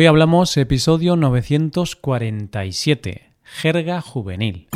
Hoy 0.00 0.06
hablamos 0.06 0.56
episodio 0.56 1.16
947, 1.16 3.32
Jerga 3.42 4.00
Juvenil. 4.00 4.68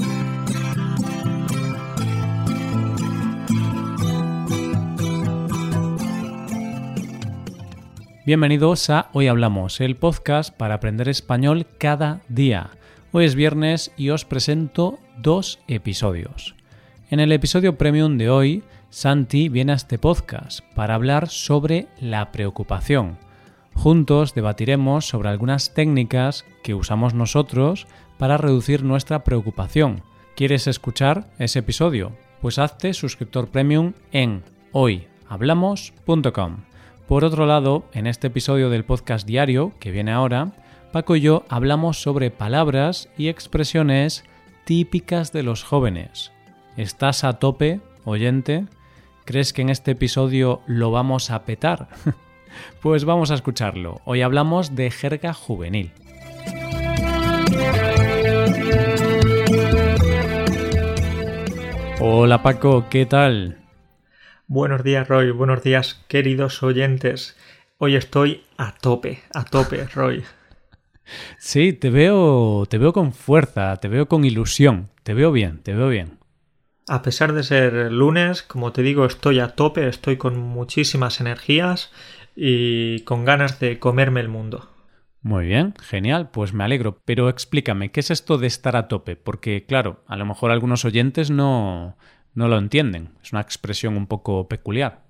Bienvenidos 8.27 8.90
a 8.90 9.11
Hoy 9.12 9.29
Hablamos, 9.29 9.80
el 9.80 9.95
podcast 9.95 10.53
para 10.53 10.74
aprender 10.74 11.08
español 11.08 11.69
cada 11.79 12.23
día. 12.29 12.71
Hoy 13.13 13.25
es 13.25 13.37
viernes 13.37 13.93
y 13.97 14.11
os 14.11 14.25
presento 14.25 14.99
dos 15.19 15.61
episodios. 15.69 16.57
En 17.11 17.20
el 17.20 17.30
episodio 17.30 17.79
premium 17.79 18.19
de 18.19 18.29
hoy, 18.29 18.65
Santi 18.91 19.48
viene 19.48 19.70
a 19.70 19.77
este 19.77 20.01
podcast 20.01 20.65
para 20.75 20.97
hablar 20.97 21.29
sobre 21.29 21.87
la 22.01 22.33
preocupación 22.33 23.19
Juntos 23.75 24.34
debatiremos 24.34 25.07
sobre 25.07 25.29
algunas 25.29 25.75
técnicas 25.75 26.45
que 26.62 26.75
usamos 26.75 27.15
nosotros 27.15 27.87
para 28.19 28.37
reducir 28.37 28.85
nuestra 28.85 29.25
preocupación. 29.25 30.03
¿Quieres 30.37 30.67
escuchar 30.67 31.30
ese 31.39 31.59
episodio? 31.61 32.13
Pues 32.41 32.59
hazte 32.59 32.95
suscriptor 32.95 33.49
premium 33.49 33.93
en 34.13 34.45
hoyhablamos.com. 34.73 36.59
Por 37.07 37.25
otro 37.25 37.47
lado, 37.47 37.85
en 37.93 38.07
este 38.07 38.29
episodio 38.29 38.71
del 38.71 38.85
podcast 38.85 39.27
diario 39.27 39.73
que 39.79 39.91
viene 39.91 40.13
ahora, 40.13 40.52
Paco 40.93 41.16
y 41.16 41.21
yo 41.21 41.45
hablamos 41.49 42.01
sobre 42.01 42.30
palabras 42.30 43.09
y 43.19 43.29
expresiones 43.29 44.25
típicas 44.65 45.33
de 45.33 45.43
los 45.43 45.65
jóvenes. 45.65 46.33
¿Estás 46.77 47.25
a 47.25 47.39
tope, 47.39 47.80
oyente? 48.05 48.66
¿Crees 49.25 49.52
que 49.52 49.63
en 49.63 49.71
este 49.71 49.93
episodio 49.93 50.63
lo 50.66 50.91
vamos 50.91 51.30
a 51.30 51.45
petar? 51.45 51.89
Pues 52.80 53.05
vamos 53.05 53.30
a 53.30 53.34
escucharlo. 53.34 54.01
Hoy 54.05 54.23
hablamos 54.23 54.74
de 54.74 54.91
jerga 54.91 55.33
juvenil. 55.33 55.93
Hola 62.01 62.43
Paco, 62.43 62.87
¿qué 62.90 63.07
tal? 63.07 63.59
Buenos 64.48 64.82
días 64.82 65.06
Roy, 65.06 65.30
buenos 65.30 65.62
días 65.62 66.04
queridos 66.08 66.62
oyentes. 66.62 67.36
Hoy 67.78 67.94
estoy 67.94 68.42
a 68.56 68.74
tope, 68.74 69.22
a 69.32 69.44
tope 69.44 69.86
Roy. 69.94 70.24
Sí, 71.38 71.72
te 71.72 71.90
veo, 71.90 72.66
te 72.68 72.78
veo 72.78 72.92
con 72.92 73.12
fuerza, 73.12 73.77
te 73.77 73.88
veo 73.88 74.08
con 74.08 74.24
ilusión, 74.24 74.90
te 75.05 75.14
veo 75.14 75.32
bien, 75.32 75.62
te 75.62 75.74
veo 75.74 75.88
bien. 75.88 76.18
A 76.88 77.02
pesar 77.02 77.32
de 77.32 77.44
ser 77.44 77.92
lunes, 77.92 78.42
como 78.42 78.72
te 78.72 78.82
digo, 78.82 79.06
estoy 79.06 79.38
a 79.38 79.48
tope, 79.48 79.86
estoy 79.86 80.16
con 80.16 80.36
muchísimas 80.38 81.20
energías 81.20 81.92
y 82.34 83.00
con 83.00 83.25
ganas 83.25 83.61
de 83.61 83.78
comerme 83.78 84.20
el 84.20 84.28
mundo. 84.28 84.69
Muy 85.22 85.47
bien, 85.47 85.75
genial, 85.80 86.30
pues 86.30 86.52
me 86.52 86.64
alegro. 86.64 87.00
Pero 87.05 87.28
explícame, 87.28 87.91
¿qué 87.92 88.00
es 88.00 88.11
esto 88.11 88.39
de 88.39 88.48
estar 88.48 88.74
a 88.74 88.89
tope? 88.89 89.14
Porque, 89.14 89.64
claro, 89.66 90.02
a 90.06 90.16
lo 90.16 90.27
mejor 90.27 90.50
algunos 90.50 90.84
oyentes 90.84 91.30
no, 91.30 91.97
no 92.34 92.48
lo 92.48 92.58
entienden. 92.58 93.11
Es 93.22 93.33
una 93.33 93.41
expresión 93.41 93.97
un 93.97 94.06
poco 94.08 94.48
peculiar. 94.48 95.02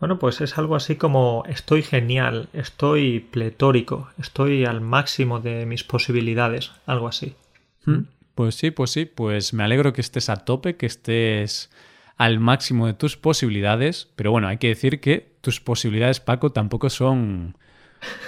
Bueno, 0.00 0.18
pues 0.18 0.40
es 0.40 0.58
algo 0.58 0.74
así 0.74 0.96
como 0.96 1.44
estoy 1.46 1.82
genial, 1.82 2.48
estoy 2.52 3.20
pletórico, 3.20 4.08
estoy 4.18 4.64
al 4.64 4.80
máximo 4.80 5.38
de 5.38 5.64
mis 5.64 5.84
posibilidades, 5.84 6.72
algo 6.86 7.06
así. 7.06 7.36
Hmm, 7.84 8.06
pues 8.34 8.56
sí, 8.56 8.72
pues 8.72 8.90
sí, 8.90 9.04
pues 9.04 9.54
me 9.54 9.62
alegro 9.62 9.92
que 9.92 10.00
estés 10.00 10.28
a 10.28 10.38
tope, 10.38 10.76
que 10.76 10.86
estés 10.86 11.70
al 12.16 12.40
máximo 12.40 12.88
de 12.88 12.94
tus 12.94 13.16
posibilidades, 13.16 14.10
pero 14.16 14.32
bueno, 14.32 14.48
hay 14.48 14.58
que 14.58 14.68
decir 14.68 14.98
que 14.98 15.31
tus 15.42 15.60
posibilidades, 15.60 16.20
Paco, 16.20 16.52
tampoco 16.52 16.88
son 16.88 17.54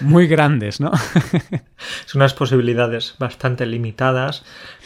muy 0.01 0.27
grandes, 0.27 0.81
¿no? 0.81 0.93
son 2.07 2.21
unas 2.21 2.35
posibilidades 2.35 3.15
bastante 3.19 3.67
limitadas, 3.67 4.45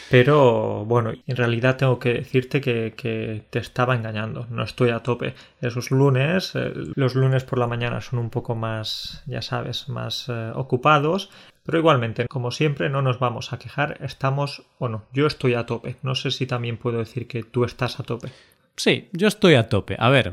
pero 0.09 0.85
bueno, 0.85 1.11
en 1.27 1.35
realidad 1.35 1.77
tengo 1.77 1.99
que 1.99 2.13
decirte 2.13 2.61
que, 2.61 3.43
te 3.49 3.59
estaba 3.59 3.95
engañando, 3.95 4.47
no 4.49 4.63
estoy 4.63 4.89
a 4.89 4.99
tope. 4.99 5.35
Esos 5.61 5.91
lunes, 5.91 6.55
eh, 6.55 6.71
los 6.95 7.15
lunes 7.15 7.43
por 7.43 7.59
la 7.59 7.67
mañana 7.67 8.01
son 8.01 8.19
un 8.19 8.29
poco 8.29 8.55
más, 8.55 9.23
ya 9.25 9.41
sabes, 9.41 9.89
más 9.89 10.27
eh, 10.29 10.51
ocupados, 10.55 11.29
pero 11.65 11.77
igualmente, 11.77 12.27
como 12.27 12.51
siempre, 12.51 12.89
no 12.89 13.01
nos 13.01 13.19
vamos 13.19 13.53
a 13.53 13.59
quejar, 13.59 13.97
estamos, 14.01 14.63
bueno, 14.79 15.03
yo 15.13 15.27
estoy 15.27 15.53
a 15.53 15.65
tope, 15.65 15.97
no 16.01 16.15
sé 16.15 16.31
si 16.31 16.47
también 16.47 16.77
puedo 16.77 16.99
decir 16.99 17.27
que 17.27 17.43
tú 17.43 17.63
estás 17.63 17.99
a 17.99 18.03
tope. 18.03 18.29
Sí, 18.75 19.09
yo 19.11 19.27
estoy 19.27 19.55
a 19.55 19.67
tope. 19.67 19.97
A 19.99 20.09
ver, 20.09 20.31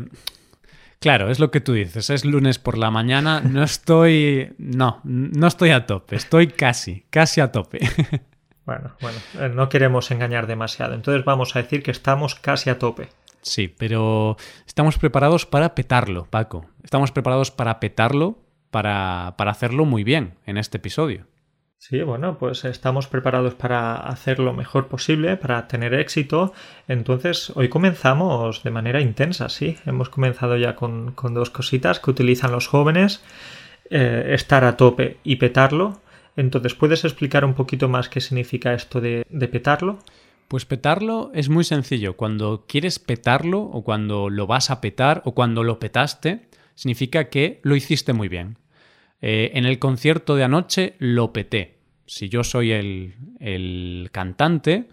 claro, 0.98 1.30
es 1.30 1.38
lo 1.38 1.50
que 1.50 1.60
tú 1.60 1.72
dices. 1.72 2.10
Es 2.10 2.24
lunes 2.24 2.58
por 2.58 2.78
la 2.78 2.90
mañana. 2.90 3.40
No 3.40 3.62
estoy. 3.62 4.54
No, 4.58 5.00
no 5.04 5.46
estoy 5.46 5.70
a 5.70 5.86
tope. 5.86 6.16
Estoy 6.16 6.48
casi, 6.48 7.04
casi 7.10 7.40
a 7.40 7.52
tope. 7.52 7.80
Bueno, 8.66 8.96
bueno, 9.00 9.18
eh, 9.38 9.48
no 9.48 9.68
queremos 9.68 10.10
engañar 10.10 10.48
demasiado. 10.48 10.94
Entonces 10.94 11.24
vamos 11.24 11.54
a 11.54 11.62
decir 11.62 11.84
que 11.84 11.92
estamos 11.92 12.34
casi 12.34 12.68
a 12.68 12.80
tope. 12.80 13.10
Sí, 13.40 13.68
pero 13.68 14.36
estamos 14.66 14.98
preparados 14.98 15.46
para 15.46 15.76
petarlo, 15.76 16.26
Paco. 16.28 16.66
Estamos 16.82 17.12
preparados 17.12 17.52
para 17.52 17.78
petarlo, 17.78 18.40
para, 18.72 19.34
para 19.38 19.52
hacerlo 19.52 19.84
muy 19.84 20.02
bien 20.02 20.34
en 20.46 20.56
este 20.56 20.78
episodio. 20.78 21.28
Sí, 21.78 22.02
bueno, 22.02 22.38
pues 22.38 22.64
estamos 22.64 23.06
preparados 23.06 23.54
para 23.54 23.96
hacer 23.96 24.38
lo 24.38 24.52
mejor 24.52 24.88
posible, 24.88 25.36
para 25.36 25.68
tener 25.68 25.94
éxito. 25.94 26.52
Entonces, 26.88 27.52
hoy 27.54 27.68
comenzamos 27.68 28.62
de 28.64 28.70
manera 28.70 29.00
intensa, 29.00 29.48
sí. 29.48 29.76
Hemos 29.84 30.08
comenzado 30.08 30.56
ya 30.56 30.74
con, 30.74 31.14
dos 31.34 31.50
cositas 31.50 32.00
que 32.00 32.10
utilizan 32.10 32.50
los 32.50 32.66
jóvenes, 32.66 33.22
eh, 33.90 34.30
estar 34.30 34.64
a 34.64 34.76
tope 34.76 35.18
y 35.22 35.36
petarlo. 35.36 36.00
Entonces, 36.36 36.74
¿puedes 36.74 37.04
explicar 37.04 37.44
un 37.44 37.54
poquito 37.54 37.88
más 37.88 38.08
qué 38.08 38.20
significa 38.20 38.74
esto 38.74 39.00
de, 39.00 39.24
de 39.28 39.48
petarlo? 39.48 39.98
Pues 40.48 40.64
petarlo 40.64 41.30
es 41.34 41.48
muy 41.48 41.62
sencillo. 41.64 42.16
Cuando 42.16 42.64
quieres 42.66 42.98
petarlo 42.98 43.60
o 43.60 43.84
cuando 43.84 44.30
lo 44.30 44.46
vas 44.46 44.70
a 44.70 44.80
petar 44.80 45.22
o 45.24 45.34
cuando 45.34 45.62
lo 45.62 45.78
petaste, 45.78 46.48
significa 46.74 47.28
que 47.28 47.60
lo 47.62 47.76
hiciste 47.76 48.12
muy 48.12 48.28
bien. 48.28 48.56
Eh, 49.20 49.52
en 49.54 49.64
el 49.64 49.78
concierto 49.78 50.36
de 50.36 50.44
anoche 50.44 50.94
lo 50.98 51.32
peté. 51.32 51.78
Si 52.06 52.28
yo 52.28 52.44
soy 52.44 52.72
el, 52.72 53.14
el 53.40 54.10
cantante, 54.12 54.88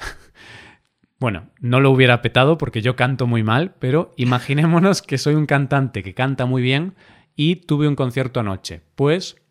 bueno, 1.20 1.50
no 1.60 1.80
lo 1.80 1.92
hubiera 1.92 2.22
petado 2.22 2.58
porque 2.58 2.82
yo 2.82 2.96
canto 2.96 3.28
muy 3.28 3.44
mal, 3.44 3.76
pero 3.80 4.14
imaginémonos 4.18 5.02
que 5.02 5.18
soy 5.18 5.36
un 5.36 5.46
cantante 5.46 6.04
que 6.04 6.14
canta 6.14 6.46
muy 6.46 6.62
bien 6.62 6.96
y 7.36 7.58
tuve 7.58 7.88
un 7.88 7.96
concierto 7.96 8.40
anoche. 8.40 8.82
Pues 8.96 9.42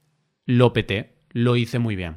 lo 0.46 0.72
peté, 0.72 1.14
lo 1.30 1.56
hice 1.56 1.78
muy 1.78 1.96
bien. 1.96 2.16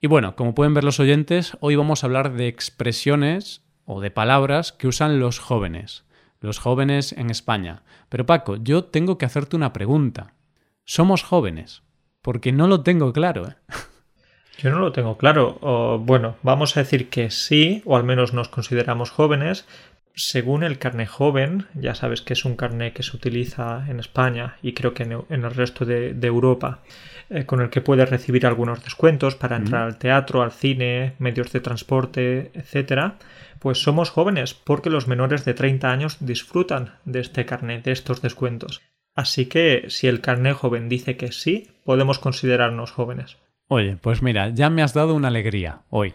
Y 0.00 0.08
bueno, 0.08 0.36
como 0.36 0.54
pueden 0.54 0.74
ver 0.74 0.84
los 0.84 1.00
oyentes, 1.00 1.56
hoy 1.60 1.76
vamos 1.76 2.02
a 2.02 2.06
hablar 2.06 2.34
de 2.34 2.48
expresiones 2.48 3.62
o 3.84 4.00
de 4.00 4.10
palabras 4.10 4.72
que 4.72 4.88
usan 4.88 5.20
los 5.20 5.38
jóvenes, 5.38 6.04
los 6.40 6.58
jóvenes 6.58 7.12
en 7.12 7.30
España. 7.30 7.82
Pero 8.08 8.26
Paco, 8.26 8.56
yo 8.56 8.84
tengo 8.84 9.16
que 9.16 9.26
hacerte 9.26 9.56
una 9.56 9.72
pregunta 9.72 10.34
somos 10.84 11.22
jóvenes? 11.22 11.82
Porque 12.20 12.52
no 12.52 12.68
lo 12.68 12.82
tengo 12.82 13.12
claro. 13.12 13.48
¿eh? 13.48 13.56
Yo 14.58 14.70
no 14.70 14.78
lo 14.78 14.92
tengo 14.92 15.18
claro. 15.18 15.98
bueno, 16.00 16.36
vamos 16.42 16.76
a 16.76 16.80
decir 16.80 17.08
que 17.08 17.30
sí, 17.30 17.82
o 17.84 17.96
al 17.96 18.04
menos 18.04 18.32
nos 18.32 18.48
consideramos 18.48 19.10
jóvenes. 19.10 19.66
Según 20.14 20.62
el 20.62 20.78
carné 20.78 21.06
joven, 21.06 21.66
ya 21.74 21.94
sabes 21.94 22.20
que 22.20 22.34
es 22.34 22.44
un 22.44 22.54
carné 22.54 22.92
que 22.92 23.02
se 23.02 23.16
utiliza 23.16 23.86
en 23.88 23.98
España 23.98 24.58
y 24.62 24.74
creo 24.74 24.92
que 24.92 25.04
en, 25.04 25.24
el 25.30 25.54
resto 25.54 25.86
de, 25.86 26.10
Europa, 26.22 26.80
eh, 27.30 27.46
con 27.46 27.62
el 27.62 27.70
que 27.70 27.80
puedes 27.80 28.10
recibir 28.10 28.46
algunos 28.46 28.84
descuentos 28.84 29.36
para 29.36 29.56
entrar 29.56 29.84
al 29.84 29.96
teatro, 29.96 30.42
al 30.42 30.52
cine, 30.52 31.14
medios 31.18 31.50
de 31.50 31.60
transporte, 31.60 32.50
etcétera, 32.52 33.16
pues 33.58 33.78
somos 33.78 34.10
jóvenes 34.10 34.52
porque 34.52 34.90
los 34.90 35.08
menores 35.08 35.46
de 35.46 35.54
30 35.54 35.90
años 35.90 36.18
disfrutan 36.20 36.98
de 37.06 37.20
este 37.20 37.46
carnet, 37.46 37.82
de 37.82 37.92
estos 37.92 38.20
descuentos. 38.20 38.82
Así 39.14 39.46
que 39.46 39.86
si 39.88 40.06
el 40.06 40.20
carné 40.20 40.52
joven 40.52 40.88
dice 40.88 41.16
que 41.16 41.32
sí, 41.32 41.68
podemos 41.84 42.18
considerarnos 42.18 42.92
jóvenes. 42.92 43.36
Oye, 43.68 43.96
pues 44.00 44.22
mira, 44.22 44.50
ya 44.50 44.70
me 44.70 44.82
has 44.82 44.94
dado 44.94 45.14
una 45.14 45.28
alegría 45.28 45.82
hoy. 45.90 46.14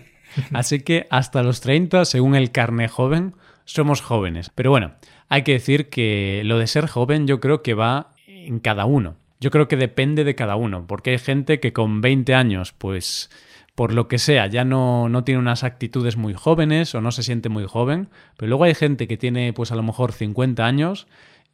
Así 0.52 0.80
que 0.80 1.06
hasta 1.10 1.42
los 1.42 1.60
30, 1.60 2.04
según 2.04 2.34
el 2.34 2.50
carné 2.50 2.88
joven, 2.88 3.34
somos 3.64 4.00
jóvenes. 4.00 4.50
Pero 4.54 4.70
bueno, 4.70 4.94
hay 5.28 5.42
que 5.42 5.52
decir 5.52 5.88
que 5.88 6.42
lo 6.44 6.58
de 6.58 6.66
ser 6.66 6.86
joven 6.86 7.26
yo 7.26 7.40
creo 7.40 7.62
que 7.62 7.74
va 7.74 8.12
en 8.26 8.60
cada 8.60 8.86
uno. 8.86 9.16
Yo 9.38 9.50
creo 9.50 9.68
que 9.68 9.76
depende 9.76 10.24
de 10.24 10.34
cada 10.34 10.56
uno, 10.56 10.86
porque 10.86 11.10
hay 11.10 11.18
gente 11.18 11.60
que 11.60 11.72
con 11.72 12.00
20 12.00 12.34
años, 12.34 12.72
pues 12.72 13.30
por 13.74 13.92
lo 13.92 14.08
que 14.08 14.18
sea, 14.18 14.46
ya 14.46 14.64
no, 14.64 15.10
no, 15.10 15.22
tiene 15.22 15.38
unas 15.38 15.62
actitudes 15.62 16.16
muy 16.16 16.32
jóvenes 16.32 16.94
o 16.94 17.02
no 17.02 17.12
se 17.12 17.22
siente 17.22 17.50
muy 17.50 17.66
joven, 17.66 18.08
pero 18.38 18.48
luego 18.48 18.64
hay 18.64 18.74
gente 18.74 19.06
que 19.06 19.18
tiene 19.18 19.52
pues 19.52 19.70
a 19.70 19.76
lo 19.76 19.82
mejor 19.82 20.12
50 20.12 20.64
años 20.64 21.06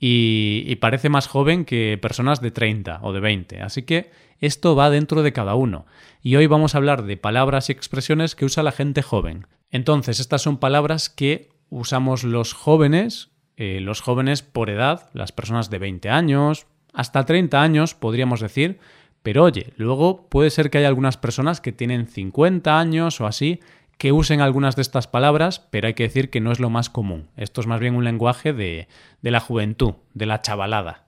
y, 0.05 0.75
parece 0.81 1.09
más 1.09 1.29
joven 1.29 1.65
que 1.65 1.97
personas 2.03 2.41
de 2.41 2.51
30 2.51 2.99
o 3.03 3.13
de 3.13 3.21
20. 3.21 3.63
Así 3.63 3.83
que 3.85 4.11
esto 4.41 4.75
va 4.75 4.91
dentro 4.91 5.23
de 5.23 5.33
cada 5.33 5.55
uno. 5.55 5.87
Y 6.21 6.35
hoy 6.35 6.49
vamos 6.49 6.75
a 6.75 6.79
hablar 6.79 7.05
de 7.05 7.17
palabras 7.17 7.69
y 7.69 7.73
expresiones 7.73 8.35
que 8.35 8.45
usa 8.45 8.65
la 8.65 8.73
gente 8.73 9.03
joven. 9.03 9.47
Entonces, 9.71 10.19
estas 10.19 10.43
son 10.43 10.59
palabras 10.59 11.09
que 11.09 11.51
usamos 11.71 12.25
los 12.25 12.53
jóvenes, 12.53 13.31
eh, 13.57 13.79
los 13.81 14.01
jóvenes 14.01 14.43
por 14.43 14.71
edad, 14.71 15.09
las 15.13 15.31
personas 15.31 15.71
de 15.71 15.79
20 15.79 16.11
años, 16.11 16.67
hasta 16.93 17.25
30 17.25 17.63
años, 17.63 17.95
podríamos 17.95 18.41
decir, 18.41 18.81
Pero 19.23 19.45
oye, 19.45 19.73
luego 19.77 20.27
puede 20.29 20.51
ser 20.51 20.69
que 20.69 20.79
haya 20.79 20.89
algunas 20.89 21.17
personas 21.17 21.61
que 21.61 21.71
tienen 21.71 22.09
50 22.09 22.77
años 22.77 23.21
o 23.21 23.27
así 23.29 23.61
que 24.03 24.11
usen 24.11 24.41
algunas 24.41 24.75
de 24.75 24.83
estas 24.83 25.07
palabras, 25.07 25.61
pero 25.71 25.87
hay 25.87 25.95
que 25.95 26.03
decir 26.03 26.29
que 26.29 26.41
no 26.41 26.51
es 26.51 26.59
lo 26.59 26.71
más 26.71 26.91
común. 26.91 27.29
Esto 27.37 27.61
es 27.61 27.69
más 27.69 27.79
bien 27.79 27.95
un 27.95 28.03
lenguaje 28.03 28.53
de, 28.53 28.89
de 29.21 29.31
la 29.31 29.39
juventud, 29.39 29.95
de 30.13 30.27
la 30.27 30.43
chavalada. 30.43 31.05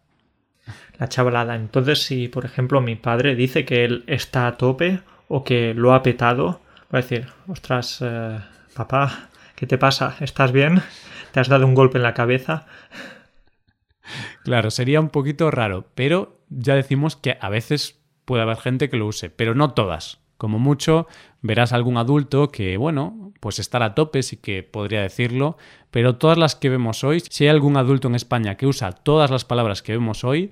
La 1.01 1.09
chavalada. 1.09 1.57
Entonces, 1.57 2.05
si 2.05 2.29
por 2.29 2.45
ejemplo 2.45 2.81
mi 2.81 2.95
padre 2.95 3.35
dice 3.35 3.65
que 3.65 3.85
él 3.85 4.05
está 4.07 4.47
a 4.47 4.57
tope 4.57 5.01
o 5.27 5.43
que 5.43 5.75
lo 5.75 5.93
ha 5.93 6.05
petado, 6.05 6.61
voy 6.89 6.99
a 6.99 7.03
decir, 7.03 7.27
ostras, 7.49 7.99
eh, 8.01 8.39
papá, 8.77 9.29
¿qué 9.57 9.67
te 9.67 9.77
pasa? 9.77 10.15
¿Estás 10.21 10.53
bien? 10.53 10.81
¿Te 11.33 11.41
has 11.41 11.49
dado 11.49 11.67
un 11.67 11.75
golpe 11.75 11.99
en 11.99 12.05
la 12.05 12.15
cabeza? 12.15 12.65
Claro, 14.45 14.71
sería 14.71 15.01
un 15.01 15.11
poquito 15.11 15.51
raro, 15.51 15.89
pero 15.97 16.45
ya 16.49 16.77
decimos 16.77 17.17
que 17.17 17.39
a 17.41 17.49
veces 17.49 18.01
puede 18.25 18.45
haber 18.45 18.59
gente 18.59 18.89
que 18.89 18.99
lo 18.99 19.09
use, 19.09 19.31
pero 19.31 19.57
no 19.57 19.73
todas. 19.73 20.24
Como 20.37 20.59
mucho, 20.59 21.07
verás 21.43 21.73
algún 21.73 21.97
adulto 21.97 22.51
que, 22.51 22.77
bueno, 22.77 23.33
pues 23.41 23.59
estará 23.59 23.87
a 23.87 23.95
tope, 23.95 24.23
sí 24.23 24.37
que 24.37 24.63
podría 24.63 25.03
decirlo, 25.03 25.57
pero 25.91 26.17
todas 26.17 26.39
las 26.39 26.57
que 26.57 26.71
vemos 26.71 27.05
hoy, 27.05 27.21
si 27.21 27.45
hay 27.45 27.51
algún 27.51 27.77
adulto 27.77 28.09
en 28.09 28.15
España 28.15 28.57
que 28.57 28.67
usa 28.67 28.93
todas 28.93 29.31
las 29.31 29.45
palabras 29.45 29.83
que 29.83 29.93
vemos 29.93 30.25
hoy, 30.25 30.51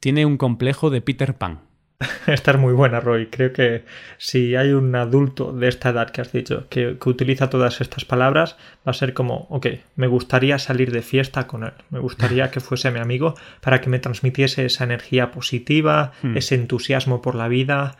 tiene 0.00 0.26
un 0.26 0.36
complejo 0.36 0.90
de 0.90 1.00
Peter 1.02 1.36
Pan. 1.36 1.60
Esta 2.26 2.52
es 2.52 2.58
muy 2.58 2.72
buena, 2.72 3.00
Roy. 3.00 3.26
Creo 3.26 3.52
que 3.52 3.84
si 4.16 4.56
hay 4.56 4.70
un 4.72 4.94
adulto 4.94 5.52
de 5.52 5.68
esta 5.68 5.90
edad 5.90 6.10
que 6.10 6.22
has 6.22 6.32
dicho 6.32 6.66
que, 6.70 6.96
utiliza 7.04 7.50
todas 7.50 7.80
estas 7.80 8.04
palabras, 8.04 8.56
va 8.86 8.92
a 8.92 8.94
ser 8.94 9.12
como, 9.12 9.46
ok, 9.50 9.66
me 9.96 10.06
gustaría 10.06 10.58
salir 10.58 10.92
de 10.92 11.02
fiesta 11.02 11.46
con 11.46 11.64
él, 11.64 11.72
me 11.90 11.98
gustaría 11.98 12.50
que 12.50 12.60
fuese 12.60 12.90
mi 12.90 13.00
amigo 13.00 13.34
para 13.60 13.80
que 13.80 13.90
me 13.90 13.98
transmitiese 13.98 14.64
esa 14.64 14.84
energía 14.84 15.30
positiva, 15.30 16.12
hmm. 16.22 16.36
ese 16.36 16.54
entusiasmo 16.54 17.20
por 17.20 17.34
la 17.34 17.48
vida, 17.48 17.96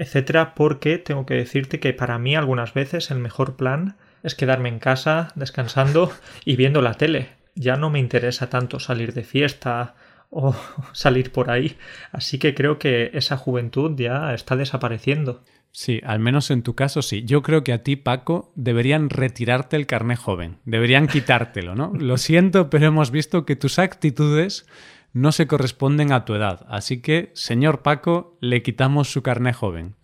etcétera, 0.00 0.54
porque 0.54 0.96
tengo 0.96 1.26
que 1.26 1.34
decirte 1.34 1.78
que 1.78 1.92
para 1.92 2.18
mí 2.18 2.34
algunas 2.34 2.72
veces 2.72 3.10
el 3.10 3.18
mejor 3.18 3.56
plan 3.56 3.96
es 4.22 4.34
quedarme 4.34 4.70
en 4.70 4.78
casa 4.78 5.30
descansando 5.34 6.10
y 6.46 6.56
viendo 6.56 6.80
la 6.80 6.94
tele. 6.94 7.28
Ya 7.54 7.76
no 7.76 7.90
me 7.90 7.98
interesa 7.98 8.48
tanto 8.48 8.80
salir 8.80 9.12
de 9.12 9.24
fiesta, 9.24 9.94
o 10.30 10.54
salir 10.92 11.32
por 11.32 11.50
ahí. 11.50 11.76
Así 12.12 12.38
que 12.38 12.54
creo 12.54 12.78
que 12.78 13.10
esa 13.12 13.36
juventud 13.36 13.94
ya 13.96 14.32
está 14.32 14.56
desapareciendo. 14.56 15.44
Sí, 15.72 16.00
al 16.04 16.18
menos 16.18 16.50
en 16.50 16.62
tu 16.62 16.74
caso 16.74 17.02
sí. 17.02 17.24
Yo 17.24 17.42
creo 17.42 17.62
que 17.62 17.72
a 17.72 17.82
ti, 17.82 17.96
Paco, 17.96 18.52
deberían 18.56 19.10
retirarte 19.10 19.76
el 19.76 19.86
carné 19.86 20.16
joven. 20.16 20.56
Deberían 20.64 21.08
quitártelo, 21.08 21.74
¿no? 21.74 21.92
Lo 21.98 22.16
siento, 22.16 22.70
pero 22.70 22.86
hemos 22.86 23.10
visto 23.10 23.44
que 23.44 23.54
tus 23.54 23.78
actitudes 23.78 24.66
no 25.12 25.32
se 25.32 25.46
corresponden 25.46 26.12
a 26.12 26.24
tu 26.24 26.34
edad. 26.34 26.66
Así 26.68 27.00
que, 27.02 27.30
señor 27.34 27.82
Paco, 27.82 28.36
le 28.40 28.62
quitamos 28.62 29.12
su 29.12 29.22
carné 29.22 29.52
joven. 29.52 29.94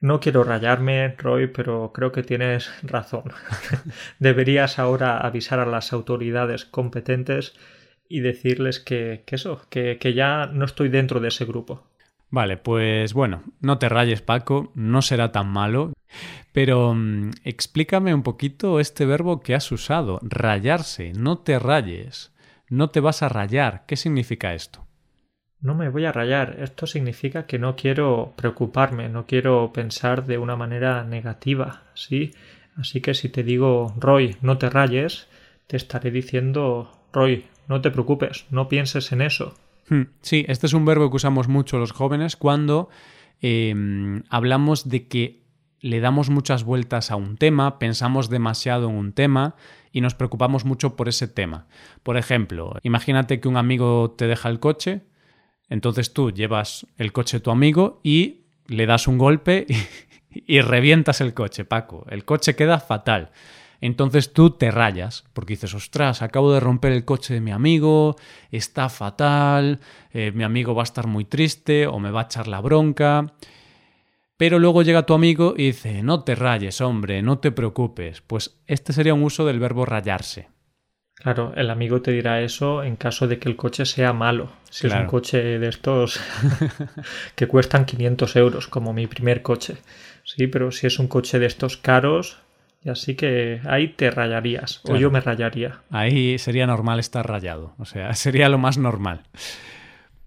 No 0.00 0.20
quiero 0.20 0.44
rayarme, 0.44 1.14
Roy, 1.18 1.48
pero 1.48 1.92
creo 1.92 2.12
que 2.12 2.22
tienes 2.22 2.70
razón. 2.82 3.32
Deberías 4.18 4.78
ahora 4.78 5.18
avisar 5.18 5.58
a 5.58 5.66
las 5.66 5.92
autoridades 5.92 6.64
competentes 6.64 7.54
y 8.08 8.20
decirles 8.20 8.78
que, 8.80 9.24
eso, 9.26 9.60
que, 9.68 9.98
que 9.98 10.14
ya 10.14 10.46
no 10.46 10.64
estoy 10.64 10.88
dentro 10.88 11.20
de 11.20 11.28
ese 11.28 11.44
grupo. 11.44 11.88
Vale, 12.30 12.58
pues 12.58 13.14
bueno, 13.14 13.42
no 13.60 13.78
te 13.78 13.88
rayes 13.88 14.22
Paco, 14.22 14.70
no 14.74 15.00
será 15.00 15.32
tan 15.32 15.48
malo, 15.48 15.92
pero 16.52 16.94
mm, 16.94 17.30
explícame 17.44 18.14
un 18.14 18.22
poquito 18.22 18.80
este 18.80 19.06
verbo 19.06 19.40
que 19.40 19.54
has 19.54 19.72
usado, 19.72 20.20
rayarse, 20.22 21.12
no 21.14 21.38
te 21.38 21.58
rayes, 21.58 22.32
no 22.70 22.90
te 22.90 23.00
vas 23.00 23.22
a 23.22 23.28
rayar, 23.28 23.84
¿qué 23.86 23.96
significa 23.96 24.54
esto? 24.54 24.86
No 25.60 25.74
me 25.74 25.88
voy 25.88 26.04
a 26.04 26.12
rayar, 26.12 26.56
esto 26.60 26.86
significa 26.86 27.46
que 27.46 27.58
no 27.58 27.74
quiero 27.74 28.32
preocuparme, 28.36 29.08
no 29.08 29.26
quiero 29.26 29.72
pensar 29.72 30.24
de 30.24 30.38
una 30.38 30.54
manera 30.54 31.02
negativa, 31.02 31.82
¿sí? 31.94 32.32
Así 32.76 33.00
que 33.00 33.14
si 33.14 33.28
te 33.28 33.42
digo, 33.42 33.92
Roy, 33.98 34.36
no 34.40 34.56
te 34.56 34.70
rayes, 34.70 35.26
te 35.66 35.76
estaré 35.76 36.12
diciendo, 36.12 36.92
Roy, 37.12 37.46
no 37.66 37.80
te 37.80 37.90
preocupes, 37.90 38.46
no 38.50 38.68
pienses 38.68 39.10
en 39.10 39.20
eso. 39.20 39.54
Hmm, 39.88 40.02
sí, 40.20 40.44
este 40.48 40.66
es 40.66 40.74
un 40.74 40.84
verbo 40.84 41.10
que 41.10 41.16
usamos 41.16 41.48
mucho 41.48 41.78
los 41.78 41.90
jóvenes 41.90 42.36
cuando 42.36 42.88
em, 43.40 44.22
hablamos 44.28 44.88
de 44.88 45.08
que 45.08 45.42
le 45.80 46.00
damos 46.00 46.30
muchas 46.30 46.64
vueltas 46.64 47.10
a 47.10 47.16
un 47.16 47.36
tema, 47.36 47.78
pensamos 47.78 48.28
demasiado 48.28 48.88
en 48.88 48.96
un 48.96 49.12
tema 49.12 49.54
y 49.92 50.00
nos 50.00 50.14
preocupamos 50.14 50.64
mucho 50.64 50.96
por 50.96 51.08
ese 51.08 51.28
tema. 51.28 51.66
Por 52.02 52.16
ejemplo, 52.16 52.76
imagínate 52.82 53.40
que 53.40 53.48
un 53.48 53.56
amigo 53.56 54.14
te 54.16 54.26
deja 54.26 54.48
el 54.48 54.60
coche, 54.60 55.02
entonces 55.68 56.12
tú 56.12 56.30
llevas 56.30 56.86
el 56.96 57.12
coche 57.12 57.38
a 57.38 57.40
tu 57.40 57.50
amigo 57.50 58.00
y 58.02 58.46
le 58.66 58.86
das 58.86 59.06
un 59.08 59.18
golpe 59.18 59.66
y, 60.30 60.60
revientas 60.60 61.20
el 61.20 61.34
coche, 61.34 61.64
Paco. 61.64 62.06
El 62.10 62.24
coche 62.24 62.56
queda 62.56 62.80
fatal. 62.80 63.30
Entonces 63.80 64.32
tú 64.32 64.50
te 64.50 64.72
rayas, 64.72 65.24
porque 65.32 65.52
dices, 65.52 65.72
ostras, 65.72 66.20
acabo 66.22 66.52
de 66.52 66.58
romper 66.58 66.90
el 66.90 67.04
coche 67.04 67.34
de 67.34 67.40
mi 67.40 67.52
amigo, 67.52 68.16
está 68.50 68.88
fatal, 68.88 69.78
eh, 70.10 70.32
mi 70.34 70.42
amigo 70.42 70.74
va 70.74 70.82
a 70.82 70.84
estar 70.84 71.06
muy 71.06 71.24
triste 71.24 71.86
o 71.86 72.00
me 72.00 72.10
va 72.10 72.22
a 72.22 72.24
echar 72.24 72.48
la 72.48 72.60
bronca. 72.60 73.34
Pero 74.38 74.60
luego 74.60 74.82
llega 74.82 75.04
tu 75.04 75.14
amigo 75.14 75.54
y 75.56 75.64
dice, 75.64 76.02
no 76.04 76.22
te 76.22 76.36
rayes, 76.36 76.80
hombre, 76.80 77.22
no 77.22 77.40
te 77.40 77.50
preocupes. 77.50 78.22
Pues 78.22 78.60
este 78.68 78.92
sería 78.92 79.12
un 79.12 79.24
uso 79.24 79.44
del 79.44 79.58
verbo 79.58 79.84
rayarse. 79.84 80.48
Claro, 81.16 81.52
el 81.56 81.68
amigo 81.70 82.00
te 82.00 82.12
dirá 82.12 82.40
eso 82.40 82.84
en 82.84 82.94
caso 82.94 83.26
de 83.26 83.40
que 83.40 83.48
el 83.48 83.56
coche 83.56 83.84
sea 83.84 84.12
malo. 84.12 84.52
Si 84.70 84.86
es 84.86 84.94
un 84.94 85.06
coche 85.06 85.58
de 85.58 85.68
estos 85.68 86.20
que 87.34 87.48
cuestan 87.48 87.84
500 87.84 88.36
euros, 88.36 88.68
como 88.68 88.92
mi 88.92 89.08
primer 89.08 89.42
coche. 89.42 89.78
Sí, 90.22 90.46
pero 90.46 90.70
si 90.70 90.86
es 90.86 91.00
un 91.00 91.08
coche 91.08 91.40
de 91.40 91.46
estos 91.46 91.76
caros, 91.76 92.38
y 92.84 92.90
así 92.90 93.16
que 93.16 93.60
ahí 93.64 93.88
te 93.88 94.12
rayarías, 94.12 94.80
o 94.84 94.96
yo 94.96 95.10
me 95.10 95.20
rayaría. 95.20 95.80
Ahí 95.90 96.38
sería 96.38 96.68
normal 96.68 97.00
estar 97.00 97.26
rayado, 97.28 97.74
o 97.78 97.84
sea, 97.84 98.14
sería 98.14 98.48
lo 98.48 98.58
más 98.58 98.78
normal. 98.78 99.22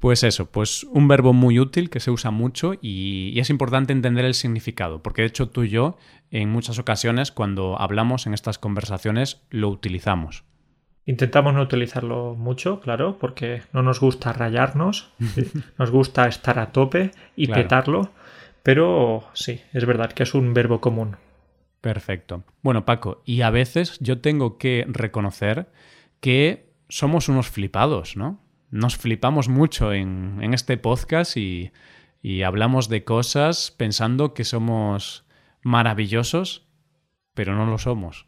Pues 0.01 0.24
eso, 0.24 0.50
pues 0.50 0.83
un 0.86 1.07
verbo 1.07 1.31
muy 1.31 1.59
útil 1.59 1.92
que 1.92 2.00
se 2.00 2.09
usa 2.09 2.31
mucho 2.31 2.74
y, 2.81 3.39
es 3.39 3.51
importante 3.51 3.94
entender 3.94 4.25
el 4.25 4.33
significado, 4.33 5.03
porque 5.03 5.21
de 5.21 5.27
hecho 5.27 5.50
tú 5.50 5.62
y 5.62 5.69
yo 5.69 5.95
en 6.31 6.50
muchas 6.50 6.80
ocasiones 6.80 7.31
cuando 7.31 7.80
hablamos 7.80 8.25
en 8.25 8.33
estas 8.33 8.57
conversaciones 8.57 9.44
lo 9.51 9.69
utilizamos. 9.69 10.44
Intentamos 11.06 11.53
no 11.53 11.62
utilizarlo 11.62 12.33
mucho, 12.33 12.80
claro, 12.80 13.19
porque 13.19 13.62
no 13.74 13.83
nos 13.83 14.00
gusta 14.00 14.33
rayarnos, 14.33 15.12
nos 15.77 15.92
gusta 15.92 16.27
estar 16.27 16.57
a 16.57 16.71
tope 16.71 17.12
y 17.36 17.45
petarlo, 17.45 18.09
pero 18.63 19.25
sí, 19.33 19.62
es 19.71 19.86
verdad 19.86 20.13
que 20.13 20.24
es 20.24 20.33
un 20.33 20.56
verbo 20.56 20.81
común. 20.81 21.17
Perfecto. 21.79 22.43
Bueno, 22.63 22.86
Paco, 22.86 23.22
y 23.24 23.41
a 23.41 23.51
veces 23.51 24.00
yo 24.00 24.20
tengo 24.20 24.58
que 24.58 24.84
reconocer 24.88 25.67
que 26.22 26.72
somos 26.89 27.29
unos 27.29 27.50
flipados, 27.51 28.17
¿no? 28.17 28.39
Nos 28.72 28.96
flipamos 28.96 29.50
mucho 29.50 29.92
en, 29.92 30.54
este 30.54 30.78
podcast 30.78 31.36
y, 31.36 31.74
hablamos 32.46 32.88
de 32.88 33.04
cosas 33.04 33.70
pensando 33.70 34.34
que 34.34 34.46
somos 34.46 35.25
maravillosos, 35.62 36.66
pero 37.34 37.54
no 37.54 37.66
lo 37.66 37.78
somos. 37.78 38.25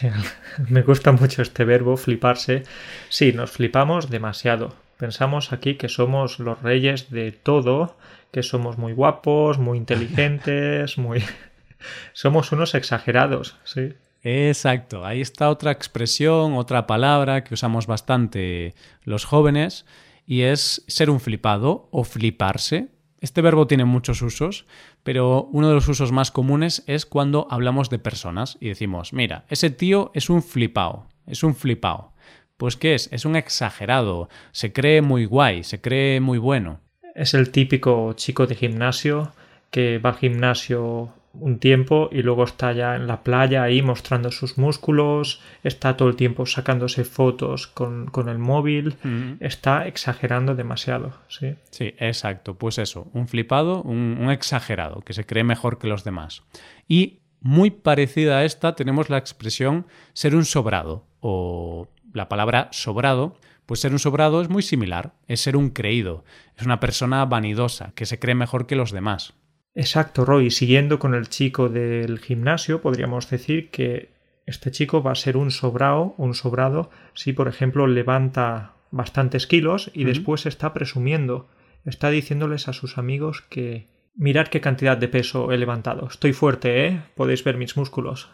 me 0.70 0.80
gusta 0.80 1.12
mucho 1.12 1.42
este 1.42 1.66
verbo, 1.66 1.98
fliparse. 1.98 2.62
Sí, 3.10 3.34
nos 3.34 3.50
flipamos 3.50 4.08
demasiado. 4.08 4.74
Pensamos 4.96 5.52
aquí 5.52 5.74
que 5.74 5.90
somos 5.90 6.38
los 6.38 6.62
reyes 6.62 7.10
de 7.10 7.30
todo, 7.32 7.98
que 8.32 8.42
somos 8.42 8.78
muy 8.78 8.94
guapos, 8.94 9.58
muy 9.58 9.76
inteligentes, 9.76 10.96
muy... 10.96 11.22
Somos 12.12 12.52
unos 12.52 12.76
exagerados, 12.76 13.56
sí. 13.64 13.94
Exacto, 14.22 15.04
ahí 15.04 15.20
está 15.20 15.50
otra 15.50 15.72
expresión, 15.72 16.54
otra 16.54 16.86
palabra 16.86 17.42
que 17.42 17.54
usamos 17.54 17.86
bastante 17.86 18.74
los 19.02 19.24
jóvenes 19.24 19.84
y 20.26 20.42
es 20.42 20.84
ser 20.86 21.10
un 21.10 21.18
flipado 21.18 21.88
o 21.90 22.04
fliparse. 22.04 22.88
Este 23.20 23.42
verbo 23.42 23.66
tiene 23.66 23.84
muchos 23.84 24.22
usos, 24.22 24.66
pero 25.02 25.48
uno 25.52 25.68
de 25.68 25.74
los 25.74 25.88
usos 25.88 26.12
más 26.12 26.30
comunes 26.30 26.84
es 26.86 27.04
cuando 27.04 27.48
hablamos 27.50 27.90
de 27.90 27.98
personas 27.98 28.58
y 28.60 28.68
decimos, 28.68 29.12
mira, 29.12 29.44
ese 29.48 29.70
tío 29.70 30.12
es 30.14 30.30
un 30.30 30.42
flipao, 30.42 31.08
es 31.26 31.42
un 31.42 31.54
flipao. 31.56 32.12
Pues 32.56 32.76
¿qué 32.76 32.94
es? 32.94 33.08
Es 33.12 33.24
un 33.24 33.34
exagerado, 33.34 34.28
se 34.52 34.72
cree 34.72 35.02
muy 35.02 35.24
guay, 35.24 35.64
se 35.64 35.80
cree 35.80 36.20
muy 36.20 36.38
bueno. 36.38 36.80
Es 37.16 37.34
el 37.34 37.50
típico 37.50 38.12
chico 38.12 38.46
de 38.46 38.54
gimnasio 38.54 39.32
que 39.70 39.98
va 39.98 40.10
al 40.10 40.16
gimnasio 40.16 41.12
un 41.34 41.58
tiempo 41.58 42.08
y 42.12 42.22
luego 42.22 42.44
está 42.44 42.72
ya 42.72 42.96
en 42.96 43.06
la 43.06 43.22
playa 43.22 43.62
ahí 43.62 43.82
mostrando 43.82 44.30
sus 44.30 44.58
músculos, 44.58 45.40
está 45.62 45.96
todo 45.96 46.08
el 46.08 46.16
tiempo 46.16 46.46
sacándose 46.46 47.04
fotos 47.04 47.66
con, 47.66 48.10
el 48.28 48.38
móvil, 48.38 48.96
está 49.40 49.86
exagerando 49.86 50.54
demasiado, 50.54 51.14
¿sí? 51.28 51.54
Sí, 51.70 51.94
exacto, 51.98 52.54
pues 52.54 52.78
eso, 52.78 53.08
un 53.14 53.28
flipado, 53.28 53.82
un, 53.82 54.18
un 54.20 54.30
exagerado, 54.30 55.00
que 55.00 55.14
se 55.14 55.26
cree 55.26 55.44
mejor 55.44 55.78
que 55.78 55.88
los 55.88 56.04
demás. 56.04 56.42
Y 56.86 57.20
muy 57.40 57.70
parecida 57.70 58.38
a 58.38 58.44
esta 58.44 58.74
tenemos 58.74 59.10
la 59.10 59.18
expresión 59.18 59.86
ser 60.12 60.36
un 60.36 60.44
sobrado 60.44 61.06
o 61.20 61.88
la 62.12 62.28
palabra 62.28 62.68
sobrado 62.72 63.36
Pues 63.66 63.80
ser 63.80 63.92
un 63.92 63.98
sobrado 63.98 64.42
es 64.42 64.48
muy 64.48 64.62
similar, 64.62 65.14
es 65.28 65.40
ser 65.40 65.56
un 65.56 65.70
creído, 65.70 66.24
es 66.56 66.64
una 66.64 66.80
persona 66.80 67.24
vanidosa, 67.24 67.92
que 67.94 68.06
se 68.06 68.18
cree 68.18 68.34
mejor 68.34 68.66
que 68.66 68.76
los 68.76 68.90
demás. 68.90 69.34
Exacto, 69.74 70.24
Roy. 70.24 70.50
Siguiendo 70.50 70.98
con 70.98 71.14
el 71.14 71.28
chico 71.28 71.68
del 71.68 72.18
gimnasio, 72.18 72.82
podríamos 72.82 73.28
decir 73.30 73.70
que 73.70 74.10
este 74.46 74.70
chico 74.70 75.02
va 75.02 75.12
a 75.12 75.16
ser 75.16 75.36
un 75.36 75.50
sobrado, 75.50 76.14
un 76.18 76.34
sobrado, 76.34 76.90
si 77.14 77.32
por 77.32 77.48
ejemplo 77.48 77.86
levanta 77.86 78.72
bastantes 78.90 79.46
kilos 79.46 79.90
y 79.94 80.04
después 80.04 80.46
está 80.46 80.74
presumiendo, 80.74 81.48
está 81.86 82.10
diciéndoles 82.10 82.68
a 82.68 82.72
sus 82.72 82.98
amigos 82.98 83.42
que 83.42 83.88
mirad 84.14 84.48
qué 84.48 84.60
cantidad 84.60 84.96
de 84.96 85.08
peso 85.08 85.52
he 85.52 85.58
levantado. 85.58 86.06
Estoy 86.08 86.32
fuerte, 86.32 86.86
¿eh? 86.86 87.02
Podéis 87.14 87.42
ver 87.44 87.56
mis 87.56 87.76
músculos. 87.76 88.30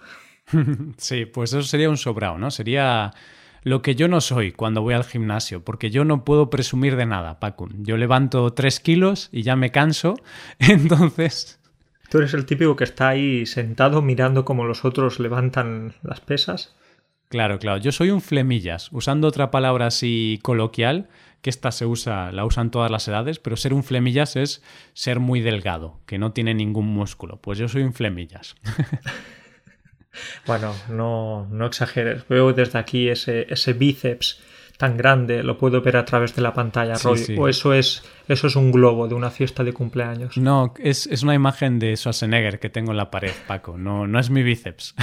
sí, 0.96 1.26
pues 1.26 1.52
eso 1.52 1.62
sería 1.62 1.90
un 1.90 1.96
sobrado, 1.96 2.38
¿no? 2.38 2.50
Sería 2.50 3.12
lo 3.62 3.82
que 3.82 3.94
yo 3.94 4.08
no 4.08 4.20
soy 4.20 4.52
cuando 4.52 4.82
voy 4.82 4.94
al 4.94 5.04
gimnasio, 5.04 5.64
porque 5.64 5.90
yo 5.90 6.04
no 6.04 6.24
puedo 6.24 6.50
presumir 6.50 6.96
de 6.96 7.06
nada, 7.06 7.40
Paco. 7.40 7.68
Yo 7.78 7.96
levanto 7.96 8.52
tres 8.52 8.80
kilos 8.80 9.28
y 9.32 9.42
ya 9.42 9.56
me 9.56 9.70
canso, 9.70 10.14
entonces... 10.58 11.60
Tú 12.10 12.18
eres 12.18 12.32
el 12.32 12.46
típico 12.46 12.74
que 12.74 12.84
está 12.84 13.08
ahí 13.08 13.44
sentado 13.44 14.00
mirando 14.00 14.46
cómo 14.46 14.64
los 14.64 14.86
otros 14.86 15.20
levantan 15.20 15.92
las 16.02 16.20
pesas. 16.20 16.74
Claro, 17.28 17.58
claro. 17.58 17.78
Yo 17.78 17.92
soy 17.92 18.10
un 18.10 18.22
flemillas, 18.22 18.88
usando 18.92 19.28
otra 19.28 19.50
palabra 19.50 19.86
así 19.86 20.38
coloquial, 20.42 21.08
que 21.42 21.50
esta 21.50 21.70
se 21.70 21.84
usa, 21.84 22.32
la 22.32 22.46
usan 22.46 22.70
todas 22.70 22.90
las 22.90 23.06
edades, 23.06 23.38
pero 23.38 23.56
ser 23.56 23.74
un 23.74 23.84
flemillas 23.84 24.36
es 24.36 24.62
ser 24.94 25.20
muy 25.20 25.40
delgado, 25.40 26.00
que 26.06 26.18
no 26.18 26.32
tiene 26.32 26.54
ningún 26.54 26.86
músculo. 26.86 27.36
Pues 27.40 27.58
yo 27.58 27.68
soy 27.68 27.82
un 27.82 27.92
flemillas. 27.92 28.56
Bueno, 30.46 30.74
no, 30.88 31.46
no 31.50 31.66
exageres. 31.66 32.26
Veo 32.28 32.52
desde 32.52 32.78
aquí 32.78 33.08
ese, 33.08 33.46
ese 33.50 33.72
bíceps 33.72 34.40
tan 34.78 34.96
grande, 34.96 35.42
lo 35.42 35.58
puedo 35.58 35.82
ver 35.82 35.96
a 35.96 36.04
través 36.04 36.34
de 36.36 36.40
la 36.40 36.54
pantalla, 36.54 36.94
Roy. 36.94 37.36
O 37.36 37.48
eso 37.48 37.74
es, 37.74 38.04
eso 38.28 38.46
es 38.46 38.54
un 38.54 38.70
globo 38.70 39.08
de 39.08 39.14
una 39.14 39.30
fiesta 39.30 39.64
de 39.64 39.72
cumpleaños. 39.72 40.38
No, 40.38 40.72
es, 40.78 41.06
es, 41.08 41.24
una 41.24 41.34
imagen 41.34 41.80
de 41.80 41.96
Schwarzenegger 41.96 42.60
que 42.60 42.70
tengo 42.70 42.92
en 42.92 42.96
la 42.96 43.10
pared, 43.10 43.32
Paco. 43.48 43.76
No, 43.76 44.06
no 44.06 44.20
es 44.20 44.30
mi 44.30 44.44
bíceps. 44.44 44.94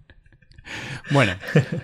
bueno, 1.10 1.34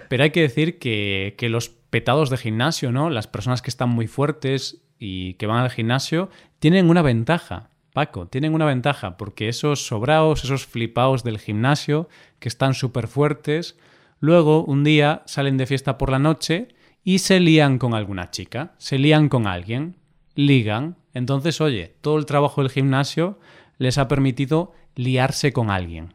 pero 0.08 0.22
hay 0.22 0.30
que 0.30 0.40
decir 0.40 0.78
que, 0.78 1.34
que 1.36 1.50
los 1.50 1.68
petados 1.68 2.30
de 2.30 2.38
gimnasio, 2.38 2.90
¿no? 2.92 3.10
Las 3.10 3.26
personas 3.26 3.60
que 3.60 3.68
están 3.68 3.90
muy 3.90 4.06
fuertes 4.06 4.82
y 4.98 5.34
que 5.34 5.46
van 5.46 5.62
al 5.62 5.70
gimnasio 5.70 6.30
tienen 6.58 6.88
una 6.88 7.02
ventaja. 7.02 7.68
Paco, 7.96 8.26
tienen 8.26 8.52
una 8.52 8.66
ventaja 8.66 9.16
porque 9.16 9.48
esos 9.48 9.86
sobraos, 9.86 10.44
esos 10.44 10.66
flipaos 10.66 11.24
del 11.24 11.38
gimnasio, 11.38 12.10
que 12.40 12.50
están 12.50 12.74
súper 12.74 13.08
fuertes, 13.08 13.78
luego 14.20 14.64
un 14.64 14.84
día 14.84 15.22
salen 15.24 15.56
de 15.56 15.64
fiesta 15.64 15.96
por 15.96 16.10
la 16.10 16.18
noche 16.18 16.68
y 17.02 17.20
se 17.20 17.40
lían 17.40 17.78
con 17.78 17.94
alguna 17.94 18.30
chica, 18.30 18.74
se 18.76 18.98
lían 18.98 19.30
con 19.30 19.46
alguien, 19.46 19.96
ligan. 20.34 20.98
Entonces, 21.14 21.58
oye, 21.62 21.96
todo 22.02 22.18
el 22.18 22.26
trabajo 22.26 22.60
del 22.60 22.70
gimnasio 22.70 23.38
les 23.78 23.96
ha 23.96 24.08
permitido 24.08 24.74
liarse 24.94 25.54
con 25.54 25.70
alguien. 25.70 26.12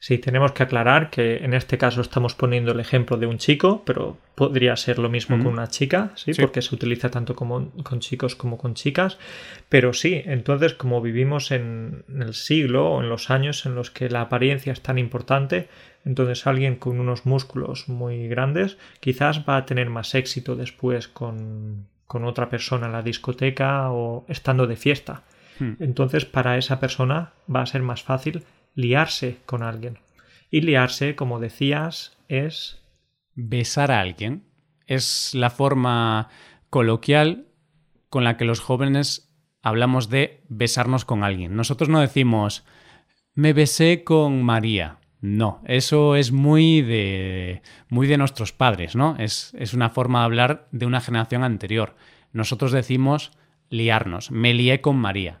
Sí, 0.00 0.18
tenemos 0.18 0.52
que 0.52 0.62
aclarar 0.62 1.10
que 1.10 1.38
en 1.38 1.54
este 1.54 1.76
caso 1.76 2.00
estamos 2.00 2.34
poniendo 2.34 2.70
el 2.70 2.78
ejemplo 2.78 3.16
de 3.16 3.26
un 3.26 3.38
chico, 3.38 3.82
pero 3.84 4.16
podría 4.36 4.76
ser 4.76 5.00
lo 5.00 5.08
mismo 5.08 5.36
con 5.38 5.48
una 5.48 5.66
chica, 5.66 6.12
¿sí? 6.14 6.32
Porque 6.34 6.62
se 6.62 6.72
utiliza 6.72 7.10
tanto 7.10 7.34
como 7.34 7.72
con 7.82 7.98
chicos 7.98 8.36
como 8.36 8.58
con 8.58 8.74
chicas. 8.74 9.18
Pero 9.68 9.92
sí, 9.92 10.22
entonces 10.24 10.74
como 10.74 11.02
vivimos 11.02 11.50
en 11.50 12.04
el 12.08 12.34
siglo 12.34 12.92
o 12.92 13.02
en 13.02 13.08
los 13.08 13.30
años 13.30 13.66
en 13.66 13.74
los 13.74 13.90
que 13.90 14.08
la 14.08 14.20
apariencia 14.20 14.72
es 14.72 14.82
tan 14.82 14.98
importante, 14.98 15.68
entonces 16.04 16.46
alguien 16.46 16.76
con 16.76 17.00
unos 17.00 17.26
músculos 17.26 17.88
muy 17.88 18.28
grandes 18.28 18.78
quizás 19.00 19.44
va 19.48 19.56
a 19.56 19.66
tener 19.66 19.90
más 19.90 20.14
éxito 20.14 20.54
después 20.54 21.08
con, 21.08 21.88
con 22.06 22.24
otra 22.24 22.48
persona 22.48 22.86
en 22.86 22.92
la 22.92 23.02
discoteca 23.02 23.90
o 23.90 24.24
estando 24.28 24.68
de 24.68 24.76
fiesta. 24.76 25.24
Hmm. 25.58 25.72
Entonces 25.80 26.24
para 26.24 26.56
esa 26.56 26.78
persona 26.78 27.32
va 27.52 27.62
a 27.62 27.66
ser 27.66 27.82
más 27.82 28.04
fácil 28.04 28.44
liarse 28.78 29.38
con 29.44 29.64
alguien. 29.64 29.98
Y 30.50 30.60
liarse, 30.60 31.16
como 31.16 31.40
decías, 31.40 32.16
es... 32.28 32.80
Besar 33.34 33.90
a 33.90 34.00
alguien. 34.00 34.44
Es 34.86 35.34
la 35.34 35.50
forma 35.50 36.28
coloquial 36.70 37.48
con 38.08 38.22
la 38.22 38.36
que 38.36 38.44
los 38.44 38.60
jóvenes 38.60 39.34
hablamos 39.62 40.10
de 40.10 40.44
besarnos 40.48 41.04
con 41.04 41.24
alguien. 41.24 41.56
Nosotros 41.56 41.88
no 41.88 42.00
decimos 42.00 42.64
me 43.34 43.52
besé 43.52 44.04
con 44.04 44.42
María. 44.42 44.98
No, 45.20 45.60
eso 45.66 46.14
es 46.14 46.30
muy 46.30 46.80
de, 46.80 47.62
muy 47.88 48.06
de 48.06 48.16
nuestros 48.16 48.52
padres, 48.52 48.94
¿no? 48.94 49.16
Es, 49.18 49.54
es 49.58 49.74
una 49.74 49.90
forma 49.90 50.20
de 50.20 50.24
hablar 50.24 50.68
de 50.70 50.86
una 50.86 51.00
generación 51.00 51.42
anterior. 51.42 51.96
Nosotros 52.32 52.70
decimos 52.70 53.32
liarnos. 53.70 54.30
Me 54.30 54.54
lié 54.54 54.80
con 54.80 54.96
María. 54.96 55.40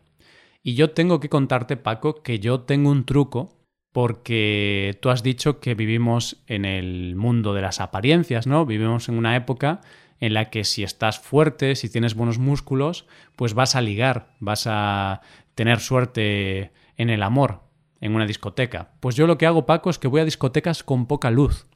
Y 0.68 0.74
yo 0.74 0.90
tengo 0.90 1.18
que 1.18 1.30
contarte, 1.30 1.78
Paco, 1.78 2.22
que 2.22 2.40
yo 2.40 2.60
tengo 2.60 2.90
un 2.90 3.06
truco 3.06 3.56
porque 3.90 4.98
tú 5.00 5.08
has 5.08 5.22
dicho 5.22 5.60
que 5.60 5.74
vivimos 5.74 6.42
en 6.46 6.66
el 6.66 7.16
mundo 7.16 7.54
de 7.54 7.62
las 7.62 7.80
apariencias, 7.80 8.46
¿no? 8.46 8.66
Vivimos 8.66 9.08
en 9.08 9.16
una 9.16 9.34
época 9.34 9.80
en 10.20 10.34
la 10.34 10.50
que 10.50 10.64
si 10.64 10.82
estás 10.82 11.20
fuerte, 11.20 11.74
si 11.74 11.88
tienes 11.88 12.14
buenos 12.14 12.38
músculos, 12.38 13.06
pues 13.34 13.54
vas 13.54 13.76
a 13.76 13.80
ligar, 13.80 14.34
vas 14.40 14.66
a 14.66 15.22
tener 15.54 15.80
suerte 15.80 16.70
en 16.98 17.08
el 17.08 17.22
amor, 17.22 17.62
en 18.02 18.14
una 18.14 18.26
discoteca. 18.26 18.90
Pues 19.00 19.16
yo 19.16 19.26
lo 19.26 19.38
que 19.38 19.46
hago, 19.46 19.64
Paco, 19.64 19.88
es 19.88 19.98
que 19.98 20.08
voy 20.08 20.20
a 20.20 20.26
discotecas 20.26 20.82
con 20.82 21.06
poca 21.06 21.30
luz. 21.30 21.66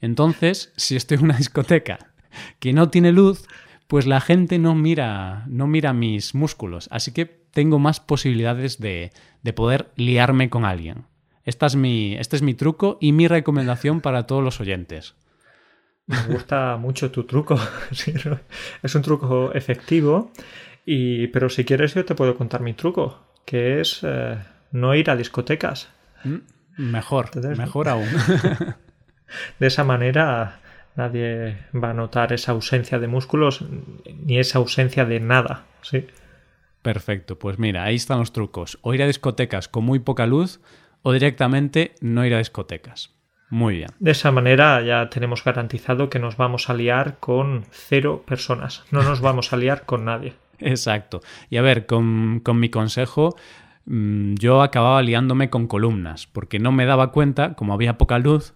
Entonces, 0.00 0.72
si 0.78 0.96
estoy 0.96 1.18
en 1.18 1.24
una 1.24 1.36
discoteca 1.36 1.98
que 2.60 2.72
no 2.72 2.88
tiene 2.88 3.12
luz, 3.12 3.46
pues 3.88 4.06
la 4.06 4.22
gente 4.22 4.58
no 4.58 4.74
mira, 4.74 5.44
no 5.48 5.66
mira 5.66 5.92
mis 5.92 6.34
músculos. 6.34 6.88
Así 6.90 7.12
que 7.12 7.46
tengo 7.58 7.80
más 7.80 7.98
posibilidades 7.98 8.78
de, 8.78 9.10
poder 9.56 9.88
liarme 9.96 10.48
con 10.48 10.64
alguien. 10.64 11.06
Esta 11.44 11.66
es 11.66 11.74
mi, 11.74 12.14
este 12.14 12.36
es 12.36 12.42
mi 12.42 12.54
truco 12.54 12.98
y 13.00 13.10
mi 13.10 13.26
recomendación 13.26 14.00
para 14.00 14.28
todos 14.28 14.44
los 14.44 14.60
oyentes. 14.60 15.16
Me 16.06 16.22
gusta 16.34 16.76
mucho 16.76 17.10
tu 17.10 17.24
truco. 17.24 17.58
es 18.82 18.94
un 18.94 19.02
truco 19.02 19.52
efectivo. 19.52 20.30
Y, 20.86 21.26
pero 21.26 21.48
si 21.48 21.64
quieres, 21.64 21.94
yo 21.94 22.04
te 22.04 22.14
puedo 22.14 22.36
contar 22.36 22.60
mi 22.60 22.74
truco, 22.74 23.18
que 23.44 23.80
es 23.80 24.02
eh, 24.04 24.38
no 24.70 24.94
ir 24.94 25.10
a 25.10 25.16
discotecas. 25.16 25.88
Mm, 26.22 26.36
mejor, 26.76 27.44
mejor 27.56 27.88
aún. 27.88 28.06
de 29.58 29.66
esa 29.66 29.82
manera 29.82 30.60
nadie 30.94 31.58
va 31.74 31.90
a 31.90 31.94
notar 31.94 32.32
esa 32.32 32.52
ausencia 32.52 33.00
de 33.00 33.08
músculos 33.08 33.64
ni 34.24 34.38
esa 34.38 34.58
ausencia 34.58 35.04
de 35.04 35.18
nada. 35.18 35.64
¿sí? 35.82 36.06
Perfecto, 36.82 37.38
pues 37.38 37.58
mira, 37.58 37.84
ahí 37.84 37.96
están 37.96 38.18
los 38.18 38.32
trucos. 38.32 38.78
O 38.82 38.94
ir 38.94 39.02
a 39.02 39.06
discotecas 39.06 39.68
con 39.68 39.84
muy 39.84 39.98
poca 39.98 40.26
luz 40.26 40.60
o 41.02 41.12
directamente 41.12 41.94
no 42.00 42.24
ir 42.24 42.34
a 42.34 42.38
discotecas. 42.38 43.14
Muy 43.50 43.76
bien. 43.78 43.90
De 43.98 44.10
esa 44.10 44.30
manera 44.30 44.82
ya 44.82 45.08
tenemos 45.08 45.42
garantizado 45.42 46.10
que 46.10 46.18
nos 46.18 46.36
vamos 46.36 46.68
a 46.68 46.74
liar 46.74 47.18
con 47.18 47.64
cero 47.70 48.22
personas. 48.26 48.84
No 48.90 49.02
nos 49.02 49.20
vamos 49.20 49.52
a 49.52 49.56
liar 49.56 49.86
con 49.86 50.04
nadie. 50.04 50.34
Exacto. 50.58 51.20
Y 51.48 51.56
a 51.56 51.62
ver, 51.62 51.86
con, 51.86 52.40
con 52.40 52.60
mi 52.60 52.68
consejo, 52.68 53.36
mm, 53.86 54.34
yo 54.34 54.62
acababa 54.62 55.02
liándome 55.02 55.50
con 55.50 55.66
columnas, 55.66 56.26
porque 56.26 56.58
no 56.58 56.72
me 56.72 56.84
daba 56.84 57.10
cuenta, 57.10 57.54
como 57.54 57.72
había 57.72 57.96
poca 57.96 58.18
luz, 58.18 58.54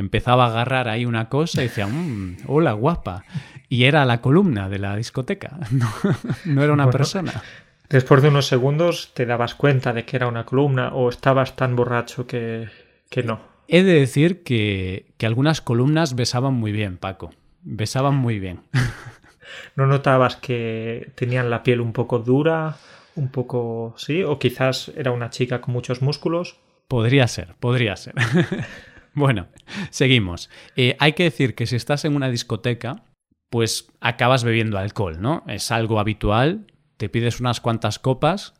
empezaba 0.00 0.46
a 0.46 0.48
agarrar 0.48 0.88
ahí 0.88 1.04
una 1.04 1.28
cosa 1.28 1.60
y 1.60 1.68
decía, 1.68 1.86
mmm, 1.86 2.36
hola, 2.46 2.72
guapa. 2.72 3.24
Y 3.68 3.84
era 3.84 4.04
la 4.04 4.20
columna 4.20 4.68
de 4.68 4.78
la 4.78 4.96
discoteca, 4.96 5.58
no, 6.44 6.62
era 6.62 6.72
una 6.72 6.90
persona. 6.90 7.42
Después 7.88 8.22
de 8.22 8.28
unos 8.28 8.46
segundos 8.46 9.12
te 9.14 9.26
dabas 9.26 9.54
cuenta 9.54 9.92
de 9.92 10.04
que 10.04 10.16
era 10.16 10.28
una 10.28 10.44
columna 10.44 10.90
o 10.94 11.08
estabas 11.08 11.56
tan 11.56 11.74
borracho 11.74 12.26
que, 12.26 12.68
que 13.10 13.22
no. 13.22 13.40
He 13.66 13.82
de 13.82 13.94
decir 13.94 14.42
que, 14.42 15.06
que 15.16 15.26
algunas 15.26 15.60
columnas 15.60 16.14
besaban 16.14 16.54
muy 16.54 16.72
bien, 16.72 16.96
Paco. 16.96 17.30
Besaban 17.62 18.16
muy 18.16 18.38
bien. 18.38 18.60
¿No 19.76 19.86
notabas 19.86 20.36
que 20.36 21.10
tenían 21.14 21.50
la 21.50 21.62
piel 21.62 21.80
un 21.80 21.92
poco 21.92 22.18
dura? 22.18 22.76
Un 23.14 23.28
poco, 23.28 23.94
sí, 23.96 24.22
o 24.22 24.38
quizás 24.38 24.92
era 24.96 25.10
una 25.10 25.30
chica 25.30 25.60
con 25.60 25.74
muchos 25.74 26.02
músculos. 26.02 26.56
Podría 26.88 27.26
ser, 27.28 27.54
podría 27.60 27.96
ser. 27.96 28.14
Bueno, 29.18 29.48
seguimos. 29.90 30.48
Eh, 30.76 30.96
hay 31.00 31.14
que 31.14 31.24
decir 31.24 31.56
que 31.56 31.66
si 31.66 31.74
estás 31.74 32.04
en 32.04 32.14
una 32.14 32.30
discoteca, 32.30 33.02
pues 33.50 33.88
acabas 34.00 34.44
bebiendo 34.44 34.78
alcohol, 34.78 35.20
¿no? 35.20 35.42
Es 35.48 35.72
algo 35.72 35.98
habitual, 35.98 36.66
te 36.98 37.08
pides 37.08 37.40
unas 37.40 37.60
cuantas 37.60 37.98
copas 37.98 38.54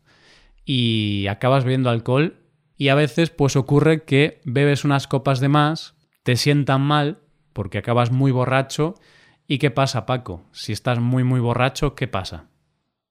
y 0.65 1.29
acabas 1.29 1.62
bebiendo 1.62 1.91
alcohol 1.91 2.43
y 2.77 2.88
a 2.88 2.97
veces 2.97 3.31
pues 3.31 3.55
ocurre 3.55 4.03
que 4.03 4.41
bebes 4.45 4.85
unas 4.85 5.07
copas 5.07 5.38
de 5.38 5.49
más, 5.49 5.95
te 6.25 6.35
sientan 6.35 6.81
mal 6.81 7.19
porque 7.53 7.79
acabas 7.79 8.11
muy 8.11 8.33
borracho 8.33 8.95
y 9.47 9.59
¿qué 9.59 9.71
pasa, 9.71 10.07
Paco? 10.07 10.45
Si 10.50 10.73
estás 10.73 10.99
muy 10.99 11.23
muy 11.23 11.38
borracho, 11.38 11.95
¿qué 11.95 12.09
pasa? 12.09 12.47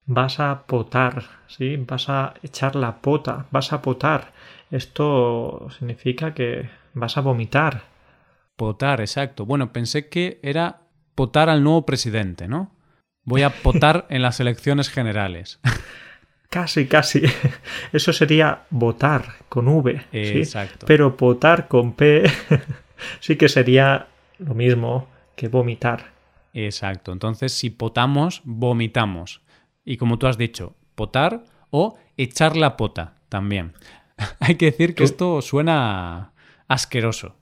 Vas 0.06 0.42
a 0.42 0.66
potar, 0.68 1.24
¿sí? 1.48 1.78
Vas 1.78 2.10
a 2.10 2.34
echar 2.44 2.76
la 2.76 3.02
pota, 3.02 3.46
vas 3.52 3.72
a 3.72 3.82
potar. 3.82 4.34
Esto 4.70 5.68
significa 5.78 6.34
que 6.34 6.70
vas 6.98 7.18
a 7.18 7.22
vomitar. 7.22 7.84
Potar, 8.56 9.02
exacto. 9.02 9.46
Bueno, 9.46 9.72
pensé 9.72 10.10
que 10.10 10.40
era 10.44 10.82
potar 11.16 11.50
al 11.50 11.64
nuevo 11.64 11.86
presidente, 11.86 12.48
¿no? 12.48 12.72
Voy 13.24 13.44
a 13.44 13.50
potar 13.50 14.06
en 14.10 14.22
las 14.22 14.40
elecciones 14.40 14.90
generales. 14.90 15.60
Casi, 16.50 16.88
casi. 16.88 17.24
Eso 17.92 18.14
sería 18.14 18.64
votar 18.70 19.26
con 19.50 19.68
V. 19.68 20.02
Exacto. 20.14 20.86
Pero 20.86 21.12
votar 21.12 21.68
con 21.68 21.92
P 21.94 22.24
sí 23.20 23.36
que 23.36 23.50
sería 23.50 24.08
lo 24.40 24.54
mismo 24.54 25.10
que 25.36 25.50
vomitar. 25.50 26.14
Exacto. 26.54 27.12
Entonces, 27.12 27.52
si 27.52 27.70
potamos, 27.70 28.42
vomitamos. 28.46 29.42
Y 29.84 29.98
como 29.98 30.18
tú 30.18 30.28
has 30.28 30.38
dicho, 30.38 30.76
potar 30.96 31.44
o 31.70 31.98
echar 32.16 32.56
la 32.56 32.78
pota 32.78 33.16
también. 33.30 33.74
Hay 34.40 34.56
que 34.56 34.68
decir 34.68 34.96
que 34.96 35.04
esto 35.04 35.42
suena 35.42 36.32
asqueroso. 36.68 37.36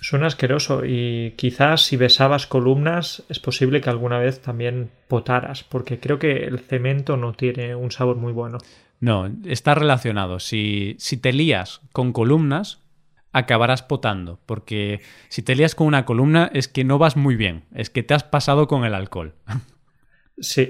Suena 0.00 0.26
asqueroso 0.26 0.84
y 0.84 1.34
quizás 1.36 1.82
si 1.82 1.96
besabas 1.96 2.46
columnas 2.46 3.22
es 3.28 3.38
posible 3.38 3.80
que 3.80 3.90
alguna 3.90 4.18
vez 4.18 4.42
también 4.42 4.90
potaras, 5.06 5.62
porque 5.62 6.00
creo 6.00 6.18
que 6.18 6.44
el 6.44 6.58
cemento 6.58 7.16
no 7.16 7.32
tiene 7.32 7.76
un 7.76 7.92
sabor 7.92 8.16
muy 8.16 8.32
bueno. 8.32 8.58
No, 9.00 9.30
está 9.44 9.76
relacionado. 9.76 10.40
Si, 10.40 10.96
si 10.98 11.16
te 11.16 11.32
lías 11.32 11.80
con 11.92 12.12
columnas, 12.12 12.82
acabarás 13.32 13.82
potando, 13.82 14.40
porque 14.46 15.00
si 15.28 15.42
te 15.42 15.54
lías 15.54 15.76
con 15.76 15.86
una 15.86 16.04
columna 16.04 16.50
es 16.52 16.66
que 16.66 16.82
no 16.82 16.98
vas 16.98 17.16
muy 17.16 17.36
bien, 17.36 17.64
es 17.72 17.90
que 17.90 18.02
te 18.02 18.14
has 18.14 18.24
pasado 18.24 18.66
con 18.66 18.84
el 18.84 18.94
alcohol. 18.94 19.34
Sí, 20.40 20.68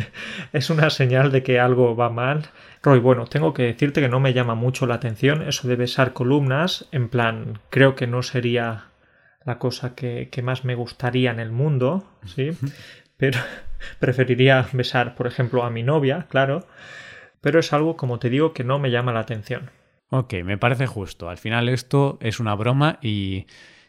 es 0.52 0.70
una 0.70 0.90
señal 0.90 1.32
de 1.32 1.42
que 1.42 1.58
algo 1.58 1.96
va 1.96 2.10
mal. 2.10 2.50
Roy, 2.82 3.00
bueno, 3.00 3.26
tengo 3.26 3.52
que 3.52 3.64
decirte 3.64 4.00
que 4.00 4.08
no 4.08 4.20
me 4.20 4.32
llama 4.32 4.54
mucho 4.54 4.86
la 4.86 4.94
atención 4.94 5.42
eso 5.42 5.66
de 5.66 5.76
besar 5.76 6.12
columnas, 6.12 6.88
en 6.92 7.08
plan, 7.08 7.58
creo 7.70 7.94
que 7.96 8.06
no 8.06 8.22
sería 8.22 8.86
la 9.44 9.58
cosa 9.58 9.94
que, 9.94 10.30
más 10.42 10.64
me 10.64 10.74
gustaría 10.74 11.30
en 11.30 11.40
el 11.40 11.50
mundo, 11.50 12.06
¿sí? 12.26 12.50
Pero 13.16 13.38
preferiría 13.98 14.66
besar, 14.72 15.14
por 15.14 15.26
ejemplo, 15.26 15.64
a 15.64 15.70
mi 15.70 15.82
novia, 15.82 16.26
claro, 16.28 16.66
pero 17.40 17.60
es 17.60 17.72
algo, 17.72 17.96
como 17.96 18.18
te 18.18 18.30
digo, 18.30 18.52
que 18.52 18.64
no 18.64 18.78
me 18.78 18.90
llama 18.90 19.12
la 19.12 19.20
atención. 19.20 19.70
Ok, 20.10 20.34
me 20.44 20.58
parece 20.58 20.86
justo. 20.86 21.28
Al 21.28 21.38
final 21.38 21.68
esto 21.68 22.18
es 22.20 22.40
una 22.40 22.54
broma 22.54 22.98
y 23.00 23.46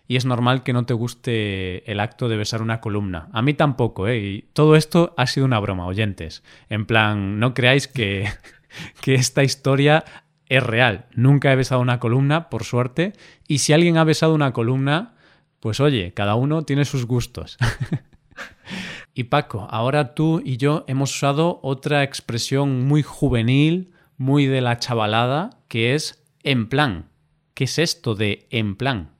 y 0.09 0.15
es 0.15 0.25
normal 0.25 0.63
que 0.63 0.73
no 0.73 0.87
te 0.87 0.95
guste 0.95 1.89
el 1.89 1.99
acto 1.99 2.29
de 2.29 2.35
besar 2.35 2.63
una 2.63 2.81
columna. 2.81 3.29
A 3.31 3.43
mí 3.43 3.53
tampoco, 3.53 4.07
¿eh? 4.07 4.17
Y 4.17 4.41
todo 4.53 4.75
esto 4.75 5.13
ha 5.17 5.27
sido 5.27 5.45
una 5.45 5.59
broma, 5.59 5.85
oyentes. 5.85 6.43
En 6.67 6.87
plan, 6.87 7.39
no 7.39 7.53
creáis 7.53 7.87
que, 7.87 8.27
que 9.01 9.13
esta 9.13 9.43
historia 9.43 10.03
es 10.47 10.63
real. 10.63 11.05
Nunca 11.13 11.53
he 11.53 11.55
besado 11.55 11.79
una 11.79 11.99
columna, 11.99 12.49
por 12.49 12.63
suerte, 12.63 13.13
y 13.47 13.59
si 13.59 13.71
alguien 13.71 13.97
ha 13.97 14.03
besado 14.03 14.33
una 14.33 14.51
columna, 14.51 15.13
pues 15.59 15.79
oye, 15.79 16.11
cada 16.15 16.33
uno 16.33 16.63
tiene 16.63 16.85
sus 16.85 17.05
gustos. 17.05 17.59
y 19.13 19.25
Paco, 19.25 19.67
ahora 19.69 20.15
tú 20.15 20.41
y 20.43 20.57
yo 20.57 20.85
hemos 20.87 21.15
usado 21.15 21.59
otra 21.61 22.01
expresión 22.01 22.87
muy 22.87 23.03
juvenil, 23.03 23.91
muy 24.17 24.47
de 24.47 24.61
la 24.61 24.79
chavalada, 24.79 25.51
que 25.67 25.93
es 25.93 26.25
en 26.41 26.67
plan. 26.67 27.11
¿Qué 27.53 27.65
es 27.65 27.77
esto 27.77 28.15
de 28.15 28.47
en 28.49 28.75
plan? 28.75 29.18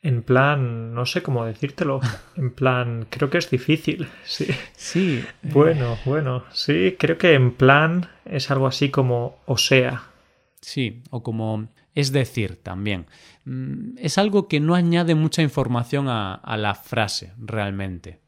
En 0.00 0.22
plan, 0.22 0.94
no 0.94 1.06
sé 1.06 1.22
cómo 1.22 1.44
decírtelo. 1.44 2.00
En 2.36 2.52
plan, 2.52 3.06
creo 3.10 3.30
que 3.30 3.38
es 3.38 3.50
difícil. 3.50 4.08
Sí. 4.24 4.46
Sí. 4.76 5.24
Bueno, 5.42 5.98
bueno. 6.04 6.44
Sí, 6.52 6.96
creo 6.98 7.18
que 7.18 7.34
en 7.34 7.52
plan 7.52 8.08
es 8.24 8.50
algo 8.50 8.66
así 8.66 8.90
como 8.90 9.38
o 9.46 9.56
sea. 9.56 10.04
Sí, 10.60 11.02
o 11.10 11.22
como 11.22 11.68
es 11.94 12.12
decir 12.12 12.62
también. 12.62 13.06
Mm, 13.44 13.98
es 13.98 14.18
algo 14.18 14.46
que 14.46 14.60
no 14.60 14.74
añade 14.74 15.14
mucha 15.14 15.42
información 15.42 16.08
a, 16.08 16.34
a 16.34 16.56
la 16.56 16.74
frase 16.74 17.32
realmente. 17.38 18.20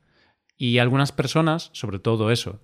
Y 0.57 0.79
algunas 0.79 1.13
personas, 1.13 1.71
sobre 1.73 2.01
todo 2.01 2.31
eso, 2.31 2.61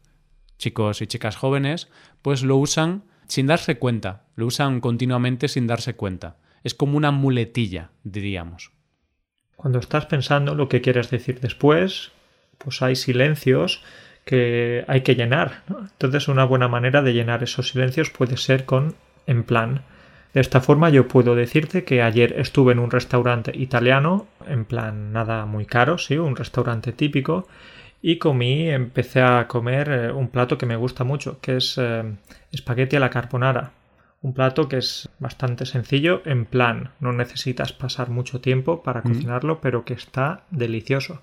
chicos 0.59 1.01
y 1.01 1.07
chicas 1.07 1.37
jóvenes, 1.37 1.89
pues 2.23 2.43
lo 2.43 2.57
usan 2.57 3.05
sin 3.29 3.47
darse 3.47 3.79
cuenta. 3.79 4.27
Lo 4.35 4.47
usan 4.47 4.81
continuamente 4.81 5.49
sin 5.49 5.67
darse 5.67 5.95
cuenta. 5.95 6.39
Es 6.65 6.75
como 6.75 6.97
una 6.97 7.11
muletilla, 7.11 7.93
diríamos. 8.03 8.76
Cuando 9.57 9.79
estás 9.79 10.07
pensando 10.07 10.55
lo 10.55 10.69
que 10.69 10.81
quieres 10.81 11.11
decir 11.11 11.41
después, 11.41 12.13
pues 12.59 12.83
hay 12.83 12.97
silencios 12.97 13.83
que 14.25 14.85
hay 14.89 15.01
que 15.03 15.15
llenar. 15.15 15.63
Entonces 15.69 16.29
una 16.29 16.45
buena 16.45 16.69
manera 16.69 17.03
de 17.03 17.15
llenar 17.15 17.43
esos 17.43 17.71
silencios 17.71 18.11
puede 18.11 18.37
ser 18.37 18.65
con 18.65 18.95
en 19.27 19.45
plan. 19.45 19.83
De 20.35 20.41
esta 20.41 20.61
forma 20.61 20.91
yo 20.91 21.09
puedo 21.09 21.35
decirte 21.35 21.85
que 21.85 22.03
ayer 22.03 22.35
estuve 22.39 22.73
en 22.73 22.79
un 22.79 22.91
restaurante 22.91 23.53
italiano, 23.55 24.27
en 24.47 24.65
plan 24.67 25.13
nada 25.13 25.47
muy 25.47 25.65
caro, 25.65 25.97
sí, 25.97 26.19
un 26.19 26.37
restaurante 26.37 26.93
típico, 26.93 27.49
y 28.03 28.19
comí, 28.19 28.69
empecé 28.69 29.23
a 29.23 29.49
comer 29.49 29.89
eh, 29.89 30.13
un 30.13 30.29
plato 30.29 30.59
que 30.59 30.67
me 30.67 30.77
gusta 30.77 31.05
mucho, 31.05 31.41
que 31.41 31.57
es 31.57 31.79
eh, 31.79 32.05
espagueti 32.53 32.97
a 32.97 33.01
la 33.01 33.11
carbonara. 33.11 33.73
Un 34.23 34.35
plato 34.35 34.69
que 34.69 34.79
es 34.79 35.09
bastante 35.19 35.67
sencillo 35.67 36.23
en 36.25 36.47
plan, 36.47 36.91
no 37.01 37.13
necesitas 37.13 37.73
pasar 37.73 38.11
mucho 38.11 38.41
tiempo 38.41 38.83
para 38.83 39.03
cocinarlo, 39.03 39.61
pero 39.61 39.85
que 39.85 39.95
está 39.95 40.47
delicioso. 40.51 41.23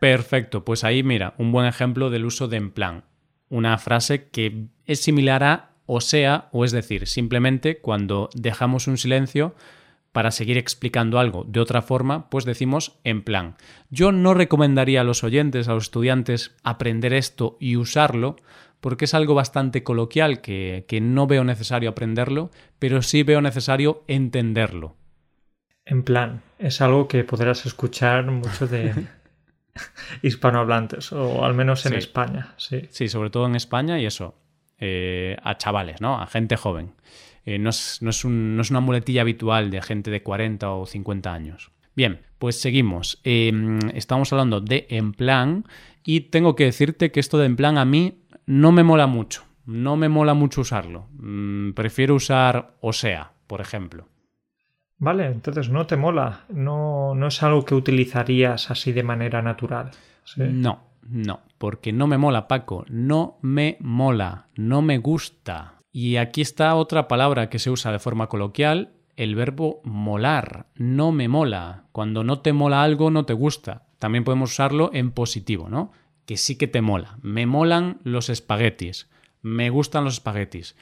Perfecto, 0.00 0.64
pues 0.64 0.84
ahí 0.84 1.02
mira, 1.02 1.34
un 1.38 1.52
buen 1.52 1.66
ejemplo 1.66 2.10
del 2.10 2.24
uso 2.24 2.48
de 2.48 2.56
en 2.56 2.72
plan. 2.72 3.04
Una 3.48 3.78
frase 3.78 4.28
que 4.28 4.66
es 4.86 5.00
similar 5.00 5.44
a 5.44 5.72
o 5.86 6.00
sea, 6.00 6.48
o 6.52 6.64
es 6.64 6.72
decir, 6.72 7.06
simplemente 7.06 7.78
cuando 7.78 8.30
dejamos 8.34 8.86
un 8.86 8.98
silencio 8.98 9.54
para 10.12 10.30
seguir 10.30 10.58
explicando 10.58 11.18
algo 11.18 11.44
de 11.48 11.60
otra 11.60 11.82
forma, 11.82 12.28
pues 12.30 12.44
decimos 12.44 12.98
en 13.04 13.22
plan. 13.22 13.56
Yo 13.90 14.12
no 14.12 14.34
recomendaría 14.34 15.00
a 15.00 15.04
los 15.04 15.24
oyentes, 15.24 15.68
a 15.68 15.74
los 15.74 15.84
estudiantes, 15.84 16.54
aprender 16.62 17.12
esto 17.12 17.56
y 17.60 17.76
usarlo, 17.76 18.36
porque 18.82 19.04
es 19.04 19.14
algo 19.14 19.34
bastante 19.34 19.84
coloquial 19.84 20.40
que, 20.40 20.98
no 21.00 21.28
veo 21.28 21.44
necesario 21.44 21.90
aprenderlo, 21.90 22.50
pero 22.80 23.00
sí 23.00 23.22
veo 23.22 23.40
necesario 23.40 24.02
entenderlo. 24.08 24.96
En 25.84 26.02
plan, 26.02 26.42
es 26.58 26.80
algo 26.80 27.06
que 27.06 27.22
podrás 27.22 27.64
escuchar 27.64 28.26
mucho 28.26 28.66
de 28.66 28.92
hispanohablantes, 30.22 31.12
o 31.12 31.44
al 31.44 31.54
menos 31.54 31.86
en 31.86 31.94
España, 31.94 32.54
sí. 32.56 32.88
Sí, 32.90 33.08
sobre 33.08 33.30
todo 33.30 33.46
en 33.46 33.54
España 33.54 34.00
y 34.00 34.06
eso, 34.06 34.34
eh, 34.78 35.36
a 35.44 35.56
chavales, 35.56 36.00
¿no? 36.00 36.20
A 36.20 36.26
gente 36.26 36.56
joven. 36.56 36.92
Eh, 37.44 37.60
no, 37.60 37.70
es, 37.70 38.24
una 38.24 38.80
muletilla 38.80 39.20
habitual 39.20 39.70
de 39.70 39.80
gente 39.80 40.10
de 40.10 40.24
40 40.24 40.72
o 40.72 40.86
50 40.86 41.32
años. 41.32 41.70
Bien, 41.94 42.22
pues 42.38 42.60
seguimos. 42.60 43.20
Em, 43.22 43.78
estamos 43.94 44.32
hablando 44.32 44.60
de 44.60 44.88
en 44.90 45.12
plan 45.12 45.66
y 46.04 46.22
tengo 46.22 46.56
que 46.56 46.64
decirte 46.64 47.12
que 47.12 47.20
esto 47.20 47.38
de 47.38 47.46
en 47.46 47.54
plan 47.54 47.78
a 47.78 47.84
mí 47.84 48.21
no 48.46 48.72
me 48.72 48.82
mola 48.82 49.06
mucho. 49.06 49.44
No 49.64 49.96
me 49.96 50.08
mola 50.08 50.34
mucho 50.34 50.62
usarlo. 50.62 51.08
Mm, 51.12 51.72
prefiero 51.72 52.14
usar 52.14 52.74
o 52.80 52.92
sea, 52.92 53.32
por 53.46 53.60
ejemplo. 53.60 54.08
Vale, 54.98 55.26
entonces 55.26 55.68
no 55.68 55.86
te 55.86 55.96
mola. 55.96 56.44
No, 56.48 57.14
no 57.14 57.26
es 57.26 57.42
algo 57.42 57.64
que 57.64 57.74
utilizarías 57.74 58.70
así 58.70 58.92
de 58.92 59.02
manera 59.02 59.42
natural. 59.42 59.90
No, 60.36 60.84
no, 61.02 61.40
porque 61.58 61.92
no 61.92 62.06
me 62.06 62.18
mola, 62.18 62.46
Paco. 62.46 62.84
No 62.88 63.38
me 63.42 63.76
mola, 63.80 64.46
no 64.54 64.80
me 64.82 64.98
gusta. 64.98 65.74
Y 65.90 66.16
aquí 66.16 66.40
está 66.40 66.74
otra 66.74 67.08
palabra 67.08 67.50
que 67.50 67.58
se 67.58 67.70
usa 67.70 67.92
de 67.92 67.98
forma 67.98 68.28
coloquial, 68.28 68.92
el 69.16 69.34
verbo 69.34 69.80
molar. 69.84 70.66
No 70.76 71.12
me 71.12 71.28
mola. 71.28 71.84
Cuando 71.92 72.24
no 72.24 72.38
te 72.38 72.52
mola 72.52 72.82
algo, 72.82 73.10
no 73.10 73.24
te 73.24 73.34
gusta. 73.34 73.86
También 73.98 74.24
podemos 74.24 74.52
usarlo 74.52 74.90
en 74.92 75.10
positivo, 75.10 75.68
¿no? 75.68 75.92
Que 76.32 76.38
sí 76.38 76.56
que 76.56 76.66
te 76.66 76.80
mola. 76.80 77.18
Me 77.20 77.44
molan 77.44 77.98
los 78.04 78.30
espaguetis. 78.30 79.10
Me 79.42 79.68
gustan 79.68 80.02
los 80.04 80.14
espaguetis. 80.14 80.76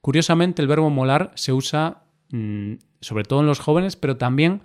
Curiosamente, 0.00 0.62
el 0.62 0.66
verbo 0.66 0.90
molar 0.90 1.30
se 1.36 1.52
usa 1.52 2.02
mm, 2.30 2.72
sobre 3.00 3.22
todo 3.22 3.38
en 3.38 3.46
los 3.46 3.60
jóvenes, 3.60 3.94
pero 3.94 4.16
también 4.16 4.62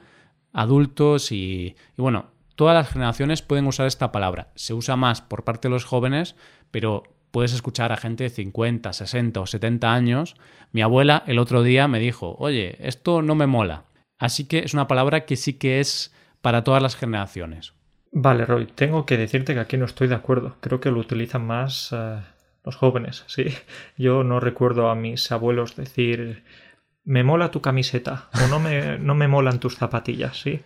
adultos 0.51 1.31
y, 1.31 1.75
y, 1.95 2.01
bueno, 2.01 2.31
todas 2.55 2.73
las 2.73 2.89
generaciones 2.89 3.43
pueden 3.43 3.67
usar 3.67 3.85
esta 3.85 4.11
palabra. 4.11 4.51
Se 4.55 4.73
usa 4.73 4.95
más 4.95 5.21
por 5.21 5.43
parte 5.43 5.67
de 5.67 5.73
los 5.73 5.85
jóvenes, 5.85 6.35
pero 6.71 7.03
puedes 7.29 7.53
escuchar 7.53 7.91
a 7.91 7.97
gente 7.97 8.23
de 8.23 8.31
50, 8.31 8.91
60 8.93 9.41
o 9.41 9.45
70 9.45 9.93
años. 9.93 10.37
Mi 10.71 10.81
abuela 10.81 11.23
el 11.27 11.37
otro 11.37 11.61
día 11.61 11.87
me 11.87 11.99
dijo, 11.99 12.35
oye, 12.39 12.77
esto 12.79 13.21
no 13.21 13.35
me 13.35 13.45
mola. 13.45 13.83
Así 14.17 14.47
que 14.47 14.57
es 14.57 14.73
una 14.73 14.87
palabra 14.87 15.25
que 15.25 15.35
sí 15.35 15.53
que 15.53 15.79
es 15.79 16.11
para 16.41 16.63
todas 16.63 16.81
las 16.81 16.95
generaciones. 16.95 17.75
Vale, 18.11 18.45
Roy, 18.45 18.67
tengo 18.67 19.05
que 19.05 19.17
decirte 19.17 19.53
que 19.53 19.61
aquí 19.61 19.77
no 19.77 19.85
estoy 19.85 20.07
de 20.07 20.15
acuerdo. 20.15 20.57
Creo 20.59 20.79
que 20.79 20.91
lo 20.91 20.99
utilizan 20.99 21.45
más 21.45 21.89
eh, 21.93 22.19
los 22.63 22.75
jóvenes, 22.75 23.23
sí. 23.27 23.45
Yo 23.97 24.23
no 24.23 24.39
recuerdo 24.39 24.89
a 24.89 24.95
mis 24.95 25.31
abuelos 25.31 25.75
decir 25.75 26.43
me 27.03 27.23
mola 27.23 27.49
tu 27.49 27.61
camiseta 27.61 28.29
o 28.43 28.47
no 28.47 28.59
me, 28.59 28.99
no 28.99 29.15
me 29.15 29.27
molan 29.27 29.59
tus 29.59 29.75
zapatillas, 29.75 30.39
sí. 30.39 30.61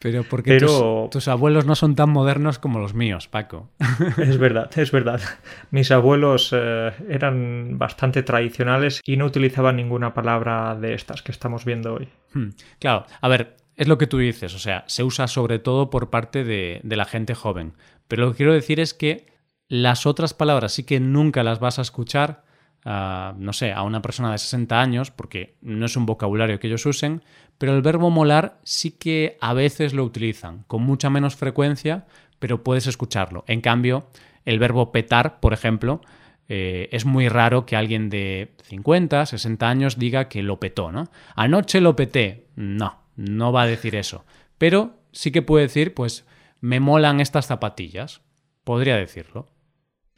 Pero 0.00 0.24
porque 0.24 0.56
Tus, 0.56 1.28
abuelos 1.28 1.66
no 1.66 1.74
son 1.74 1.94
tan 1.94 2.08
modernos 2.08 2.58
como 2.58 2.78
los 2.78 2.94
míos, 2.94 3.28
Paco. 3.28 3.68
Es 4.16 4.38
verdad, 4.38 4.70
es 4.78 4.90
verdad. 4.92 5.20
Mis 5.70 5.90
abuelos 5.90 6.54
eh, 6.56 6.92
eran 7.10 7.76
bastante 7.78 8.22
tradicionales 8.22 9.02
y 9.04 9.18
no 9.18 9.26
utilizaban 9.26 9.76
ninguna 9.76 10.14
palabra 10.14 10.74
de 10.74 10.94
estas 10.94 11.22
que 11.22 11.32
estamos 11.32 11.66
viendo 11.66 11.94
hoy. 11.94 12.08
Hmm, 12.32 12.48
claro, 12.78 13.04
a 13.20 13.28
ver, 13.28 13.56
es 13.80 13.88
lo 13.88 13.96
que 13.96 14.06
tú 14.06 14.18
dices, 14.18 14.54
o 14.54 14.58
sea, 14.58 14.84
se 14.88 15.04
usa 15.04 15.26
sobre 15.26 15.58
todo 15.58 15.88
por 15.88 16.10
parte 16.10 16.44
de, 16.44 16.82
la 16.84 17.06
gente 17.06 17.34
joven. 17.34 17.72
Pero 18.08 18.26
lo 18.26 18.32
que 18.32 18.36
quiero 18.36 18.52
decir 18.52 18.78
es 18.78 18.92
que 18.92 19.24
las 19.68 20.04
otras 20.04 20.34
palabras 20.34 20.72
sí 20.72 20.84
que 20.84 21.00
nunca 21.00 21.42
las 21.42 21.60
vas 21.60 21.78
a 21.78 21.82
escuchar, 21.82 22.44
no 22.84 23.52
sé, 23.54 23.72
a 23.72 23.80
una 23.80 24.02
persona 24.02 24.32
de 24.32 24.36
60 24.36 24.78
años, 24.78 25.10
porque 25.10 25.56
no 25.62 25.86
es 25.86 25.96
un 25.96 26.04
vocabulario 26.04 26.60
que 26.60 26.66
ellos 26.66 26.84
usen, 26.84 27.22
pero 27.56 27.74
el 27.74 27.80
verbo 27.80 28.10
molar 28.10 28.58
sí 28.64 28.90
que 28.90 29.38
a 29.40 29.54
veces 29.54 29.94
lo 29.94 30.04
utilizan, 30.04 30.64
con 30.66 30.82
mucha 30.82 31.08
menos 31.08 31.34
frecuencia, 31.34 32.04
pero 32.38 32.62
puedes 32.62 32.86
escucharlo. 32.86 33.44
En 33.46 33.62
cambio, 33.62 34.08
el 34.44 34.58
verbo 34.58 34.92
petar, 34.92 35.40
por 35.40 35.54
ejemplo, 35.54 36.02
eh, 36.50 36.90
es 36.92 37.06
muy 37.06 37.30
raro 37.30 37.64
que 37.64 37.76
alguien 37.76 38.10
de 38.10 38.52
50, 38.64 39.24
60 39.24 39.66
años 39.66 39.98
diga 39.98 40.28
que 40.28 40.42
lo 40.42 40.60
petó, 40.60 40.92
¿no? 40.92 41.08
Anoche 41.34 41.80
lo 41.80 41.96
peté. 41.96 42.44
No, 42.56 43.00
no 43.20 43.52
va 43.52 43.62
a 43.62 43.66
decir 43.66 43.94
eso. 43.94 44.24
Pero 44.56 44.94
sí 45.12 45.30
que 45.30 45.42
puede 45.42 45.66
decir, 45.66 45.94
pues, 45.94 46.26
me 46.60 46.80
molan 46.80 47.20
estas 47.20 47.46
zapatillas. 47.46 48.22
Podría 48.64 48.96
decirlo. 48.96 49.48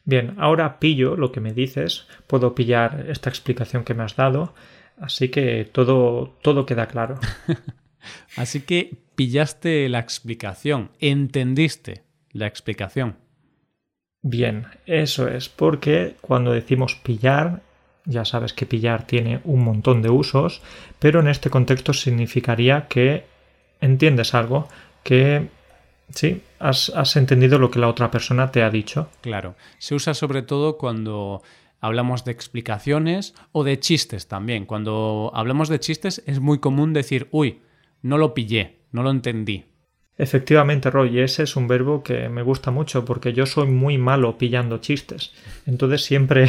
Bien, 0.05 0.35
ahora 0.39 0.79
pillo 0.79 1.17
lo 1.17 1.33
que 1.33 1.41
me 1.41 1.53
dices, 1.53 2.07
puedo 2.27 2.55
pillar 2.55 3.07
esta 3.09 3.29
explicación 3.29 3.85
que 3.85 3.95
me 3.95 4.03
has 4.03 4.17
dado, 4.17 4.53
así 5.01 5.29
que 5.29 5.65
todo, 5.65 6.37
todo 6.43 6.67
queda 6.67 6.87
claro. 6.87 7.21
así 8.37 8.63
que 8.63 8.97
pillaste 9.15 9.89
la 9.89 10.01
explicación, 10.01 10.91
entendiste 10.99 12.03
la 12.33 12.49
explicación. 12.49 13.17
Bien, 14.23 14.67
eso 14.87 15.29
es, 15.29 15.49
porque 15.49 16.17
cuando 16.21 16.53
decimos 16.53 16.97
pillar 16.97 17.63
ya 18.05 18.25
sabes 18.25 18.53
que 18.53 18.67
pillar 18.67 19.07
tiene 19.07 19.41
un 19.45 19.65
montón 19.65 20.03
de 20.03 20.11
usos, 20.11 20.63
pero 20.99 21.21
en 21.21 21.29
este 21.29 21.51
contexto 21.51 21.93
significaría 21.93 22.89
que 22.89 23.25
entiendes 23.81 24.35
algo, 24.35 24.69
que 25.03 25.49
sí, 26.11 26.43
has, 26.59 26.91
has 26.91 27.17
entendido 27.17 27.59
lo 27.59 27.71
que 27.71 27.79
la 27.79 27.89
otra 27.89 28.11
persona 28.11 28.51
te 28.51 28.63
ha 28.63 28.71
dicho. 28.71 29.09
Claro, 29.21 29.55
se 29.79 29.95
usa 29.95 30.15
sobre 30.15 30.43
todo 30.43 30.79
cuando 30.79 31.43
hablamos 31.81 32.25
de 32.25 32.33
explicaciones 32.33 33.35
o 33.53 33.65
de 33.65 33.79
chistes 33.79 34.29
también. 34.29 34.67
Cuando 34.67 35.31
hablamos 35.35 35.69
de 35.69 35.81
chistes 35.81 36.23
es 36.27 36.41
muy 36.41 36.59
común 36.59 36.93
decir, 36.93 37.29
uy, 37.31 37.61
no 38.03 38.19
lo 38.19 38.35
pillé, 38.35 38.79
no 38.93 39.03
lo 39.03 39.11
entendí. 39.11 39.67
Efectivamente, 40.17 40.91
Roy, 40.91 41.21
ese 41.21 41.43
es 41.43 41.57
un 41.57 41.67
verbo 41.67 42.03
que 42.03 42.29
me 42.29 42.43
gusta 42.43 42.71
mucho 42.71 43.05
porque 43.05 43.33
yo 43.33 43.47
soy 43.47 43.67
muy 43.67 43.99
malo 43.99 44.39
pillando 44.39 44.79
chistes. 44.79 45.33
Entonces 45.67 46.05
siempre 46.05 46.49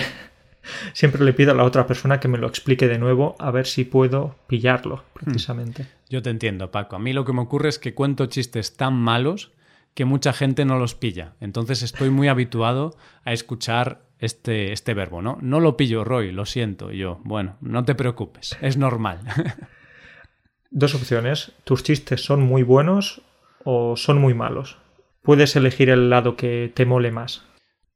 siempre 0.93 1.23
le 1.23 1.33
pido 1.33 1.51
a 1.51 1.55
la 1.55 1.63
otra 1.63 1.87
persona 1.87 2.19
que 2.19 2.27
me 2.27 2.37
lo 2.37 2.47
explique 2.47 2.87
de 2.87 2.97
nuevo 2.97 3.35
a 3.39 3.51
ver 3.51 3.65
si 3.65 3.83
puedo 3.83 4.35
pillarlo, 4.47 4.97
hmm. 4.97 5.23
precisamente. 5.23 5.87
Yo 6.09 6.21
te 6.21 6.29
entiendo, 6.29 6.71
Paco. 6.71 6.95
A 6.95 6.99
mí 6.99 7.13
lo 7.13 7.25
que 7.25 7.33
me 7.33 7.41
ocurre 7.41 7.69
es 7.69 7.79
que 7.79 7.93
cuento 7.93 8.25
chistes 8.27 8.75
tan 8.75 8.95
malos 8.95 9.51
que 9.93 10.05
mucha 10.05 10.33
gente 10.33 10.65
no 10.65 10.79
los 10.79 10.95
pilla. 10.95 11.33
Entonces 11.39 11.83
estoy 11.83 12.09
muy 12.09 12.27
habituado 12.27 12.95
a 13.25 13.33
escuchar 13.33 14.01
este, 14.19 14.71
este 14.71 14.93
verbo, 14.93 15.21
¿no? 15.21 15.37
No 15.41 15.59
lo 15.59 15.77
pillo, 15.77 16.03
Roy, 16.03 16.31
lo 16.31 16.45
siento. 16.45 16.91
yo, 16.91 17.19
bueno, 17.23 17.57
no 17.61 17.83
te 17.83 17.95
preocupes, 17.95 18.57
es 18.61 18.77
normal. 18.77 19.19
Dos 20.71 20.95
opciones. 20.95 21.51
¿Tus 21.65 21.83
chistes 21.83 22.23
son 22.23 22.41
muy 22.41 22.63
buenos 22.63 23.21
o 23.63 23.95
son 23.95 24.19
muy 24.19 24.33
malos? 24.33 24.77
Puedes 25.21 25.55
elegir 25.55 25.89
el 25.89 26.09
lado 26.09 26.35
que 26.35 26.71
te 26.73 26.85
mole 26.85 27.11
más. 27.11 27.45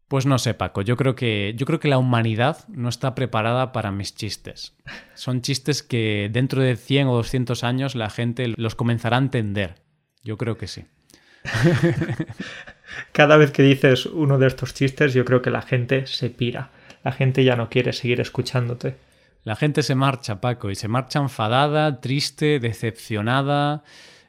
Pues 0.07 0.25
no 0.25 0.39
sé, 0.39 0.53
Paco. 0.53 0.81
Yo 0.81 0.95
creo 0.95 1.15
que 1.15 1.53
yo 1.57 1.65
creo 1.65 1.79
que 1.79 1.89
la 1.89 1.97
humanidad 1.97 2.65
no 2.69 2.87
está 2.87 3.13
preparada 3.13 3.73
para 3.73 3.91
mis 3.91 4.15
chistes. 4.15 4.73
Son 5.15 5.41
chistes 5.41 5.83
que 5.83 6.29
dentro 6.31 6.61
de 6.61 6.77
100 6.77 7.07
o 7.07 7.15
200 7.15 7.63
años 7.63 7.95
la 7.95 8.09
gente 8.09 8.53
los 8.55 8.75
comenzará 8.75 9.17
a 9.17 9.19
entender. 9.19 9.75
Yo 10.23 10.37
creo 10.37 10.57
que 10.57 10.67
sí. 10.67 10.85
Cada 13.11 13.35
vez 13.35 13.51
que 13.51 13.63
dices 13.63 14.05
uno 14.05 14.37
de 14.37 14.47
estos 14.47 14.73
chistes, 14.73 15.13
yo 15.13 15.25
creo 15.25 15.41
que 15.41 15.51
la 15.51 15.61
gente 15.61 16.07
se 16.07 16.29
pira. 16.29 16.71
La 17.03 17.11
gente 17.11 17.43
ya 17.43 17.55
no 17.55 17.69
quiere 17.69 17.91
seguir 17.91 18.21
escuchándote. 18.21 18.95
La 19.43 19.55
gente 19.55 19.83
se 19.83 19.95
marcha, 19.95 20.41
Paco, 20.41 20.71
y 20.71 20.75
se 20.75 20.87
marcha 20.87 21.19
enfadada, 21.19 22.01
triste, 22.01 22.59
decepcionada. 22.59 23.83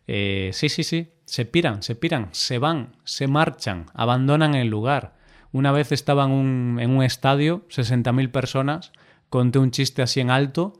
Eh, 0.06 0.50
sí, 0.52 0.68
sí, 0.68 0.84
sí. 0.84 1.12
Se 1.24 1.44
piran, 1.44 1.82
se 1.82 1.94
piran, 1.94 2.28
se 2.32 2.58
van, 2.58 2.96
se 3.04 3.26
marchan, 3.26 3.86
abandonan 3.94 4.54
el 4.54 4.68
lugar. 4.68 5.17
Una 5.52 5.72
vez 5.72 5.92
estaba 5.92 6.24
en 6.24 6.30
un, 6.30 6.78
en 6.80 6.90
un 6.90 7.02
estadio, 7.02 7.66
60.000 7.68 8.30
personas, 8.30 8.92
conté 9.30 9.58
un 9.58 9.70
chiste 9.70 10.02
así 10.02 10.20
en 10.20 10.30
alto 10.30 10.74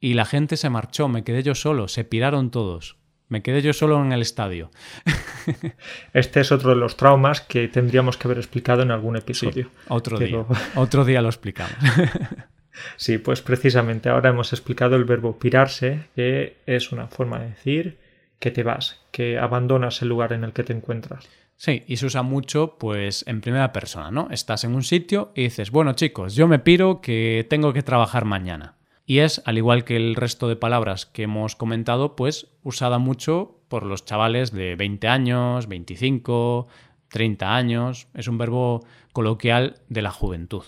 y 0.00 0.14
la 0.14 0.24
gente 0.24 0.56
se 0.56 0.70
marchó, 0.70 1.08
me 1.08 1.24
quedé 1.24 1.42
yo 1.42 1.54
solo, 1.54 1.88
se 1.88 2.04
piraron 2.04 2.50
todos. 2.50 2.96
Me 3.28 3.42
quedé 3.42 3.62
yo 3.62 3.72
solo 3.72 4.04
en 4.04 4.12
el 4.12 4.20
estadio. 4.20 4.70
Este 6.12 6.40
es 6.40 6.52
otro 6.52 6.70
de 6.70 6.76
los 6.76 6.98
traumas 6.98 7.40
que 7.40 7.66
tendríamos 7.66 8.18
que 8.18 8.28
haber 8.28 8.36
explicado 8.36 8.82
en 8.82 8.90
algún 8.90 9.16
episodio. 9.16 9.70
otro 9.88 10.18
día. 10.18 10.44
Otro 10.74 11.04
día 11.04 11.22
lo 11.22 11.28
explicamos. 11.28 11.74
Sí, 12.96 13.18
pues 13.18 13.42
precisamente 13.42 14.08
ahora 14.08 14.30
hemos 14.30 14.52
explicado 14.52 14.96
el 14.96 15.04
verbo 15.04 15.38
pirarse, 15.38 16.06
que 16.14 16.56
es 16.64 16.90
una 16.90 17.06
forma 17.06 17.38
de 17.38 17.50
decir 17.50 17.98
que 18.38 18.50
te 18.50 18.62
vas, 18.62 19.00
que 19.10 19.38
abandonas 19.38 20.00
el 20.02 20.08
lugar 20.08 20.32
en 20.32 20.42
el 20.42 20.52
que 20.52 20.64
te 20.64 20.72
encuentras. 20.72 21.28
Sí, 21.56 21.84
y 21.86 21.96
se 21.96 22.06
usa 22.06 22.22
mucho 22.22 22.76
pues 22.78 23.24
en 23.28 23.40
primera 23.40 23.72
persona, 23.72 24.10
¿no? 24.10 24.28
Estás 24.30 24.64
en 24.64 24.74
un 24.74 24.82
sitio 24.82 25.32
y 25.34 25.44
dices, 25.44 25.70
bueno 25.70 25.92
chicos, 25.92 26.34
yo 26.34 26.48
me 26.48 26.58
piro 26.58 27.00
que 27.00 27.46
tengo 27.48 27.72
que 27.72 27.82
trabajar 27.82 28.24
mañana. 28.24 28.76
Y 29.04 29.18
es, 29.18 29.42
al 29.44 29.58
igual 29.58 29.84
que 29.84 29.96
el 29.96 30.14
resto 30.14 30.48
de 30.48 30.56
palabras 30.56 31.06
que 31.06 31.24
hemos 31.24 31.56
comentado, 31.56 32.16
pues 32.16 32.48
usada 32.62 32.98
mucho 32.98 33.60
por 33.68 33.84
los 33.84 34.04
chavales 34.04 34.52
de 34.52 34.76
20 34.76 35.08
años, 35.08 35.68
25, 35.68 36.68
30 37.08 37.54
años. 37.54 38.08
Es 38.14 38.28
un 38.28 38.38
verbo 38.38 38.84
coloquial 39.12 39.80
de 39.88 40.02
la 40.02 40.10
juventud. 40.10 40.64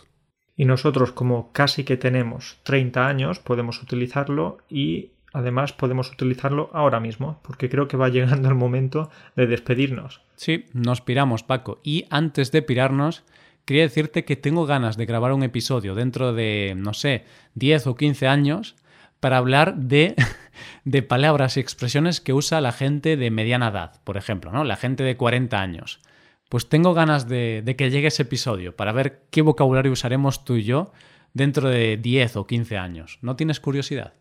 Y 0.56 0.66
nosotros, 0.66 1.12
como 1.12 1.52
casi 1.52 1.84
que 1.84 1.96
tenemos 1.96 2.58
30 2.62 3.08
años, 3.08 3.40
podemos 3.40 3.82
utilizarlo 3.82 4.58
y 4.68 5.13
además 5.34 5.72
podemos 5.72 6.10
utilizarlo 6.10 6.70
ahora 6.72 7.00
mismo, 7.00 7.40
porque 7.42 7.68
creo 7.68 7.88
que 7.88 7.98
va 7.98 8.08
llegando 8.10 8.48
el 8.48 8.54
momento 8.54 9.10
de 9.36 9.46
despedirnos. 9.46 10.22
Sí, 10.36 10.64
nos 10.72 11.02
piramos, 11.02 11.42
Paco. 11.42 11.80
Y 11.82 12.06
antes 12.08 12.50
de 12.52 12.62
pirarnos, 12.62 13.24
quería 13.66 13.82
decirte 13.82 14.24
que 14.24 14.36
tengo 14.36 14.64
ganas 14.64 14.96
de 14.96 15.04
grabar 15.04 15.32
un 15.32 15.42
episodio 15.42 15.94
dentro 15.94 16.32
de, 16.32 16.74
no 16.76 16.94
sé, 16.94 17.24
10 17.54 17.88
o 17.88 17.96
15 17.96 18.26
años 18.26 18.76
para 19.20 19.36
hablar 19.36 19.76
de, 19.76 20.14
de 20.84 21.02
palabras 21.02 21.56
y 21.56 21.60
expresiones 21.60 22.20
que 22.20 22.32
usa 22.32 22.60
la 22.60 22.72
gente 22.72 23.16
de 23.16 23.30
mediana 23.30 23.68
edad, 23.68 24.00
por 24.04 24.16
ejemplo, 24.16 24.52
¿no? 24.52 24.64
La 24.64 24.76
gente 24.76 25.02
de 25.02 25.16
40 25.16 25.60
años. 25.60 26.00
Pues 26.48 26.68
tengo 26.68 26.94
ganas 26.94 27.26
de, 27.26 27.62
de 27.64 27.74
que 27.74 27.90
llegue 27.90 28.08
ese 28.08 28.22
episodio 28.22 28.76
para 28.76 28.92
ver 28.92 29.22
qué 29.30 29.42
vocabulario 29.42 29.90
usaremos 29.90 30.44
tú 30.44 30.54
y 30.56 30.62
yo 30.62 30.92
dentro 31.32 31.68
de 31.68 31.96
10 31.96 32.36
o 32.36 32.46
15 32.46 32.76
años. 32.76 33.18
¿No 33.22 33.34
tienes 33.34 33.58
curiosidad? 33.58 34.12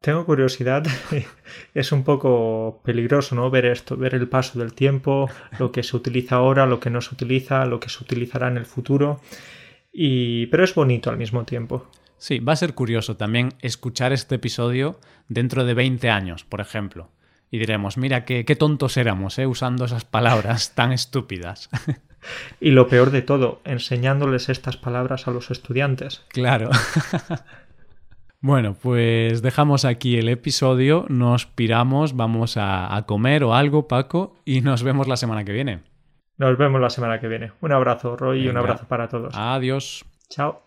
Tengo 0.00 0.24
curiosidad, 0.24 0.84
es 1.74 1.92
un 1.92 2.04
poco 2.04 2.80
peligroso, 2.84 3.34
¿no? 3.34 3.50
Ver 3.50 3.66
esto, 3.66 3.96
ver 3.96 4.14
el 4.14 4.28
paso 4.28 4.58
del 4.58 4.72
tiempo, 4.74 5.28
lo 5.58 5.72
que 5.72 5.82
se 5.82 5.96
utiliza 5.96 6.36
ahora, 6.36 6.66
lo 6.66 6.80
que 6.80 6.90
no 6.90 7.00
se 7.00 7.14
utiliza, 7.14 7.64
lo 7.66 7.80
que 7.80 7.88
se 7.88 8.02
utilizará 8.02 8.48
en 8.48 8.56
el 8.56 8.66
futuro. 8.66 9.20
Y... 9.92 10.46
Pero 10.46 10.64
es 10.64 10.74
bonito 10.74 11.10
al 11.10 11.16
mismo 11.16 11.44
tiempo. 11.44 11.90
Sí, 12.18 12.38
va 12.38 12.52
a 12.52 12.56
ser 12.56 12.74
curioso 12.74 13.16
también 13.16 13.54
escuchar 13.60 14.12
este 14.12 14.36
episodio 14.36 15.00
dentro 15.28 15.64
de 15.64 15.74
20 15.74 16.08
años, 16.10 16.44
por 16.44 16.60
ejemplo. 16.60 17.10
Y 17.50 17.58
diremos, 17.58 17.96
mira, 17.96 18.24
qué, 18.24 18.44
qué 18.44 18.56
tontos 18.56 18.96
éramos, 18.96 19.38
¿eh? 19.38 19.46
usando 19.46 19.84
esas 19.84 20.04
palabras 20.04 20.72
tan 20.74 20.92
estúpidas. 20.92 21.68
Y 22.60 22.70
lo 22.70 22.88
peor 22.88 23.12
de 23.12 23.22
todo, 23.22 23.60
enseñándoles 23.64 24.48
estas 24.48 24.76
palabras 24.76 25.28
a 25.28 25.30
los 25.30 25.52
estudiantes. 25.52 26.24
Claro. 26.28 26.70
Bueno, 28.46 28.76
pues 28.80 29.42
dejamos 29.42 29.84
aquí 29.84 30.18
el 30.18 30.28
episodio, 30.28 31.04
nos 31.08 31.46
piramos, 31.46 32.14
vamos 32.14 32.54
a, 32.56 33.02
comer 33.04 33.42
o 33.42 33.54
algo, 33.54 33.88
Paco, 33.88 34.36
y 34.44 34.60
nos 34.60 34.84
vemos 34.84 35.08
la 35.08 35.16
semana 35.16 35.44
que 35.44 35.50
viene. 35.50 35.80
Nos 36.38 36.56
vemos 36.56 36.80
la 36.80 36.88
semana 36.88 37.18
que 37.18 37.26
viene. 37.26 37.50
Un 37.60 37.72
abrazo, 37.72 38.16
Roy, 38.16 38.44
y 38.44 38.48
un 38.48 38.56
abrazo 38.56 38.86
para 38.86 39.08
todos. 39.08 39.34
Adiós. 39.36 40.04
Chao. 40.28 40.62